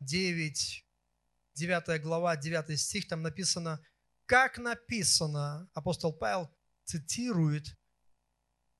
9, 0.00 0.86
9 1.54 2.02
глава, 2.02 2.36
9 2.36 2.78
стих, 2.80 3.08
там 3.08 3.22
написано, 3.22 3.84
как 4.26 4.58
написано, 4.58 5.68
апостол 5.74 6.12
Павел 6.12 6.54
цитирует 6.84 7.76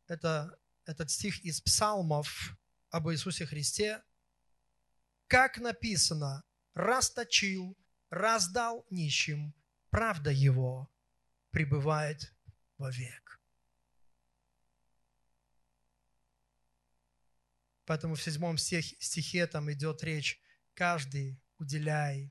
это, 0.09 0.59
этот 0.85 1.11
стих 1.11 1.45
из 1.45 1.61
псалмов 1.61 2.57
об 2.91 3.09
Иисусе 3.11 3.47
Христе, 3.47 4.03
как 5.27 5.59
написано, 5.59 6.45
расточил, 6.75 7.77
раздал 8.13 8.85
нищим, 8.91 9.55
правда 9.89 10.31
Его 10.31 10.91
пребывает 11.51 12.35
вовек. 12.77 13.41
Поэтому 17.87 18.15
в 18.15 18.23
седьмом 18.23 18.59
стихе 18.59 19.47
там 19.47 19.73
идет 19.73 20.05
речь 20.05 20.41
каждый 20.75 21.41
уделяй 21.59 22.31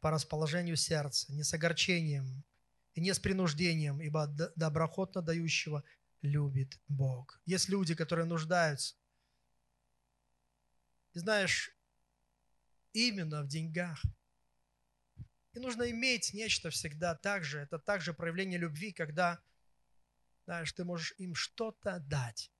по 0.00 0.10
расположению 0.10 0.76
сердца, 0.76 1.32
не 1.32 1.44
с 1.44 1.54
огорчением 1.54 2.44
и 2.94 3.00
не 3.00 3.14
с 3.14 3.20
принуждением, 3.20 4.00
ибо 4.00 4.26
доброхотно 4.56 5.22
дающего 5.22 5.84
любит 6.22 6.80
Бог. 6.88 7.40
Есть 7.46 7.68
люди, 7.68 7.94
которые 7.94 8.26
нуждаются. 8.26 8.96
И 11.14 11.20
знаешь, 11.20 11.72
именно 12.92 13.42
в 13.42 13.46
деньгах. 13.46 14.02
И 15.52 15.58
нужно 15.58 15.90
иметь 15.90 16.34
нечто 16.34 16.70
всегда 16.70 17.14
также. 17.14 17.60
Это 17.60 17.78
также 17.78 18.14
проявление 18.14 18.58
любви, 18.58 18.92
когда, 18.92 19.42
знаешь, 20.44 20.72
ты 20.72 20.84
можешь 20.84 21.14
им 21.18 21.34
что-то 21.34 22.00
дать. 22.00 22.52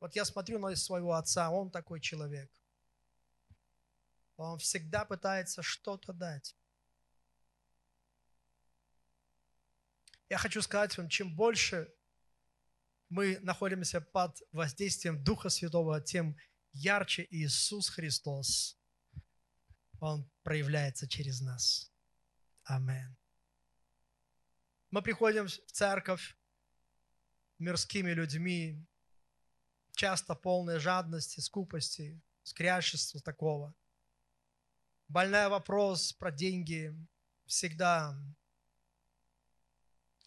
Вот 0.00 0.16
я 0.16 0.24
смотрю 0.24 0.58
на 0.58 0.74
своего 0.74 1.14
отца, 1.14 1.50
он 1.50 1.70
такой 1.70 2.00
человек. 2.00 2.50
Он 4.36 4.58
всегда 4.58 5.04
пытается 5.04 5.62
что-то 5.62 6.12
дать. 6.12 6.56
Я 10.28 10.38
хочу 10.38 10.60
сказать 10.62 10.96
вам, 10.98 11.08
чем 11.08 11.36
больше 11.36 11.94
мы 13.10 13.38
находимся 13.42 14.00
под 14.00 14.42
воздействием 14.50 15.22
Духа 15.22 15.50
Святого, 15.50 16.00
тем 16.00 16.36
ярче 16.72 17.26
Иисус 17.30 17.88
Христос, 17.88 18.78
Он 20.00 20.28
проявляется 20.42 21.08
через 21.08 21.40
нас. 21.40 21.92
Амин. 22.64 23.16
Мы 24.90 25.02
приходим 25.02 25.46
в 25.46 25.72
церковь 25.72 26.36
мирскими 27.58 28.10
людьми, 28.10 28.84
часто 29.92 30.34
полные 30.34 30.78
жадности, 30.78 31.40
скупости, 31.40 32.20
скрящества 32.42 33.20
такого. 33.20 33.74
Больной 35.08 35.48
вопрос 35.48 36.12
про 36.12 36.30
деньги 36.30 36.94
всегда. 37.46 38.16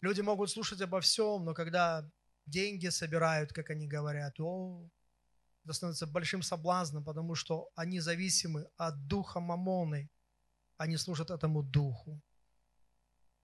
Люди 0.00 0.20
могут 0.20 0.50
слушать 0.50 0.80
обо 0.80 1.00
всем, 1.00 1.44
но 1.44 1.54
когда 1.54 2.08
деньги 2.46 2.88
собирают, 2.88 3.52
как 3.52 3.70
они 3.70 3.88
говорят, 3.88 4.38
о, 4.40 4.88
это 5.66 5.74
становится 5.74 6.06
большим 6.06 6.42
соблазном, 6.42 7.04
потому 7.04 7.34
что 7.34 7.68
они 7.74 8.00
зависимы 8.00 8.66
от 8.76 9.06
духа 9.06 9.40
мамоны, 9.40 10.08
они 10.78 10.96
служат 10.96 11.30
этому 11.30 11.62
духу. 11.62 12.22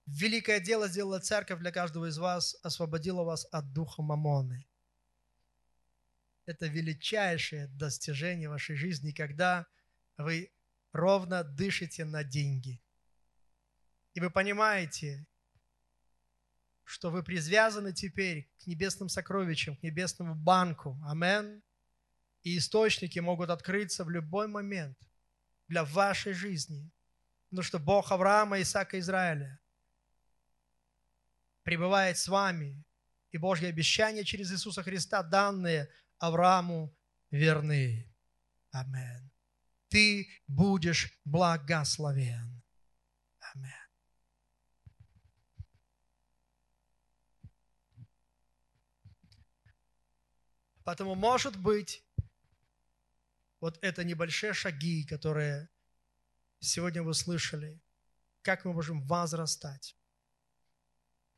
Великое 0.07 0.61
дело 0.61 0.89
сделала 0.89 1.20
церковь 1.20 1.61
для 1.61 1.70
каждого 1.70 2.07
из 2.07 2.18
вас, 2.18 2.57
освободила 2.62 3.23
вас 3.23 3.47
от 3.53 3.73
духа 3.73 4.03
мамоны 4.03 4.66
это 6.47 6.66
величайшее 6.66 7.68
достижение 7.68 8.49
вашей 8.49 8.77
жизни, 8.77 9.12
когда 9.12 9.66
вы 10.16 10.53
ровно 10.93 11.45
дышите 11.45 12.05
на 12.05 12.25
деньги. 12.25 12.81
И 14.14 14.20
вы 14.20 14.31
понимаете, 14.31 15.27
что 16.85 17.11
вы 17.11 17.23
призвязаны 17.23 17.93
теперь 17.93 18.51
к 18.62 18.66
небесным 18.66 19.09
сокровищам, 19.09 19.77
к 19.77 19.83
небесному 19.83 20.35
банку. 20.35 20.99
Амен. 21.07 21.62
И 22.43 22.59
источники 22.59 23.18
могут 23.20 23.51
открыться 23.51 24.05
в 24.05 24.11
любой 24.11 24.49
момент 24.49 24.99
для 25.68 25.84
вашей 25.84 26.32
жизни. 26.32 26.90
Потому 27.49 27.62
что 27.62 27.78
Бог 27.78 28.11
Авраама, 28.11 28.61
Исаака, 28.61 28.99
Израиля 28.99 29.61
пребывает 31.62 32.18
с 32.18 32.28
вами. 32.28 32.82
И 33.30 33.38
Божьи 33.38 33.66
обещания 33.66 34.24
через 34.24 34.53
Иисуса 34.53 34.82
Христа, 34.82 35.22
данные 35.22 35.88
Аврааму 36.18 36.95
верны. 37.30 38.12
Амин. 38.70 39.30
Ты 39.88 40.28
будешь 40.47 41.18
благословен. 41.24 42.62
Амин. 43.55 43.72
Поэтому, 50.84 51.14
может 51.14 51.57
быть, 51.57 52.01
вот 53.63 53.79
это 53.81 54.03
небольшие 54.03 54.53
шаги, 54.55 55.05
которые 55.05 55.69
сегодня 56.59 57.05
вы 57.05 57.15
слышали, 57.15 57.81
как 58.43 58.65
мы 58.65 58.73
можем 58.73 59.07
возрастать. 59.07 59.97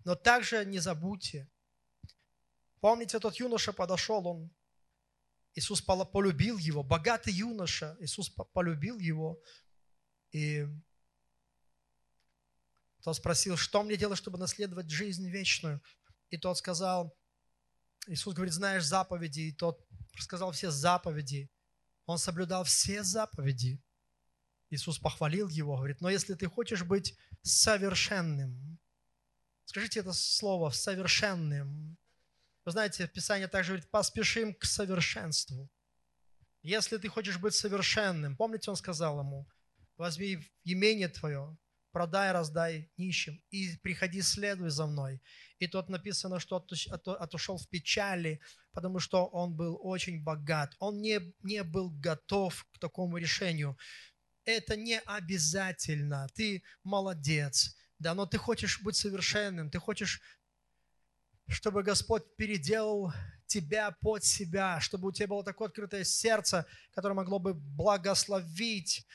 Но 0.04 0.14
также 0.14 0.64
не 0.64 0.78
забудьте, 0.78 1.50
помните, 2.80 3.18
тот 3.20 3.36
юноша 3.36 3.74
подошел, 3.74 4.26
он 4.26 4.50
Иисус 5.54 5.82
полюбил 5.82 6.56
его, 6.56 6.82
богатый 6.82 7.32
юноша, 7.34 7.94
Иисус 8.00 8.30
полюбил 8.30 8.98
его. 8.98 9.38
И 10.32 10.66
тот 13.02 13.16
спросил, 13.16 13.58
что 13.58 13.82
мне 13.82 13.98
делать, 13.98 14.18
чтобы 14.18 14.38
наследовать 14.38 14.88
жизнь 14.88 15.28
вечную? 15.28 15.82
И 16.30 16.38
тот 16.38 16.56
сказал, 16.56 17.14
Иисус 18.06 18.34
говорит, 18.34 18.54
знаешь 18.54 18.86
заповеди, 18.86 19.40
и 19.40 19.52
тот 19.52 19.86
рассказал 20.14 20.52
все 20.52 20.70
заповеди. 20.70 21.50
Он 22.06 22.18
соблюдал 22.18 22.64
все 22.64 23.02
заповеди. 23.02 23.82
Иисус 24.70 24.98
похвалил 24.98 25.48
его, 25.48 25.76
говорит, 25.76 26.00
но 26.00 26.10
если 26.10 26.34
ты 26.34 26.46
хочешь 26.46 26.82
быть 26.82 27.16
совершенным, 27.42 28.78
скажите 29.64 30.00
это 30.00 30.12
слово, 30.12 30.70
совершенным, 30.70 31.96
вы 32.64 32.72
знаете, 32.72 33.06
Писание 33.06 33.46
также 33.46 33.72
говорит, 33.72 33.90
поспешим 33.90 34.54
к 34.54 34.64
совершенству. 34.64 35.70
Если 36.62 36.96
ты 36.96 37.08
хочешь 37.08 37.38
быть 37.38 37.54
совершенным, 37.54 38.36
помните, 38.36 38.70
он 38.70 38.76
сказал 38.76 39.20
ему, 39.20 39.46
возьми 39.96 40.38
имение 40.64 41.08
твое, 41.08 41.56
продай, 41.92 42.32
раздай 42.32 42.90
нищим 42.96 43.42
и 43.50 43.76
приходи, 43.82 44.22
следуй 44.22 44.70
за 44.70 44.86
мной. 44.86 45.22
И 45.58 45.66
тот 45.68 45.88
написано, 45.90 46.40
что 46.40 46.56
отошел 47.20 47.58
в 47.58 47.68
печали, 47.68 48.40
потому 48.74 48.98
что 48.98 49.26
он 49.26 49.54
был 49.54 49.78
очень 49.80 50.22
богат. 50.22 50.74
Он 50.78 51.00
не, 51.00 51.20
не 51.42 51.62
был 51.62 51.90
готов 51.90 52.66
к 52.72 52.78
такому 52.78 53.16
решению. 53.16 53.78
Это 54.44 54.76
не 54.76 55.00
обязательно. 55.00 56.26
Ты 56.34 56.62
молодец. 56.82 57.76
Да, 57.98 58.14
но 58.14 58.26
ты 58.26 58.36
хочешь 58.36 58.82
быть 58.82 58.96
совершенным, 58.96 59.70
ты 59.70 59.78
хочешь 59.78 60.20
чтобы 61.46 61.82
Господь 61.82 62.36
переделал 62.36 63.12
тебя 63.46 63.90
под 64.00 64.24
себя, 64.24 64.80
чтобы 64.80 65.08
у 65.08 65.12
тебя 65.12 65.28
было 65.28 65.44
такое 65.44 65.68
открытое 65.68 66.04
сердце, 66.04 66.66
которое 66.92 67.14
могло 67.14 67.38
бы 67.38 67.54
благословить, 67.54 69.06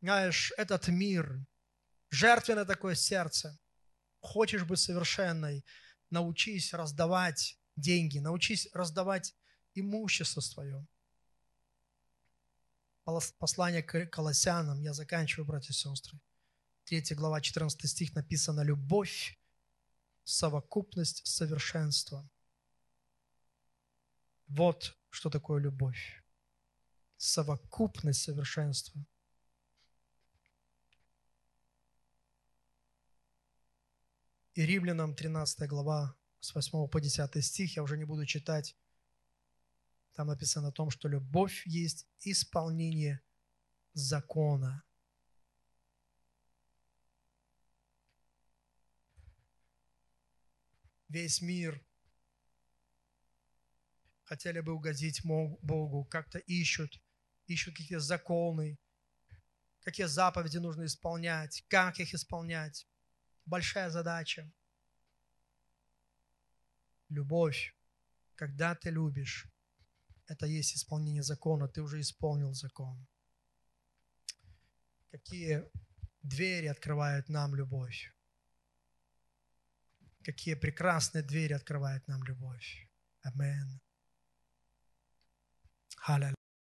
знаешь, 0.00 0.52
этот 0.56 0.88
мир. 0.88 1.44
Жертвенное 2.10 2.64
такое 2.64 2.94
сердце. 2.94 3.58
хочешь 4.20 4.64
быть 4.64 4.78
совершенной, 4.78 5.64
научись 6.10 6.72
раздавать 6.72 7.58
деньги, 7.80 8.18
научись 8.18 8.68
раздавать 8.72 9.34
имущество 9.74 10.40
свое. 10.40 10.86
Послание 13.38 13.82
к 13.82 14.06
Колоссянам, 14.06 14.80
я 14.80 14.92
заканчиваю, 14.92 15.46
братья 15.46 15.70
и 15.70 15.76
сестры. 15.76 16.20
3 16.84 17.14
глава, 17.14 17.40
14 17.40 17.88
стих 17.88 18.14
написано 18.14 18.62
«Любовь, 18.62 19.38
совокупность 20.24 21.26
совершенства». 21.26 22.28
Вот 24.46 24.96
что 25.10 25.30
такое 25.30 25.60
любовь. 25.60 26.22
Совокупность 27.16 28.22
совершенства. 28.22 29.04
И 34.54 34.62
Римлянам 34.66 35.14
13 35.14 35.68
глава 35.68 36.17
с 36.40 36.54
8 36.54 36.88
по 36.88 37.00
10 37.00 37.44
стих, 37.44 37.76
я 37.76 37.82
уже 37.82 37.96
не 37.96 38.04
буду 38.04 38.26
читать, 38.26 38.76
там 40.14 40.26
написано 40.26 40.68
о 40.68 40.72
том, 40.72 40.90
что 40.90 41.08
любовь 41.08 41.64
есть 41.66 42.08
исполнение 42.20 43.20
закона. 43.92 44.82
Весь 51.08 51.40
мир 51.40 51.80
хотели 54.24 54.60
бы 54.60 54.72
угодить 54.72 55.22
Богу, 55.24 56.04
как-то 56.04 56.38
ищут, 56.38 57.00
ищут 57.46 57.76
какие 57.76 57.98
законы, 57.98 58.78
какие 59.80 60.06
заповеди 60.06 60.58
нужно 60.58 60.84
исполнять, 60.84 61.64
как 61.68 61.98
их 61.98 62.12
исполнять 62.12 62.86
большая 63.46 63.88
задача. 63.88 64.52
Любовь. 67.08 67.74
Когда 68.34 68.74
ты 68.74 68.90
любишь, 68.90 69.48
это 70.26 70.46
есть 70.46 70.76
исполнение 70.76 71.22
закона, 71.22 71.68
ты 71.68 71.82
уже 71.82 72.00
исполнил 72.00 72.52
закон. 72.52 73.06
Какие 75.10 75.64
двери 76.22 76.66
открывает 76.66 77.28
нам 77.28 77.54
любовь. 77.54 78.12
Какие 80.22 80.54
прекрасные 80.54 81.22
двери 81.22 81.54
открывает 81.54 82.06
нам 82.06 82.22
любовь. 82.24 82.88
Амин. 83.22 83.80
Аллилуйя. 86.06 86.37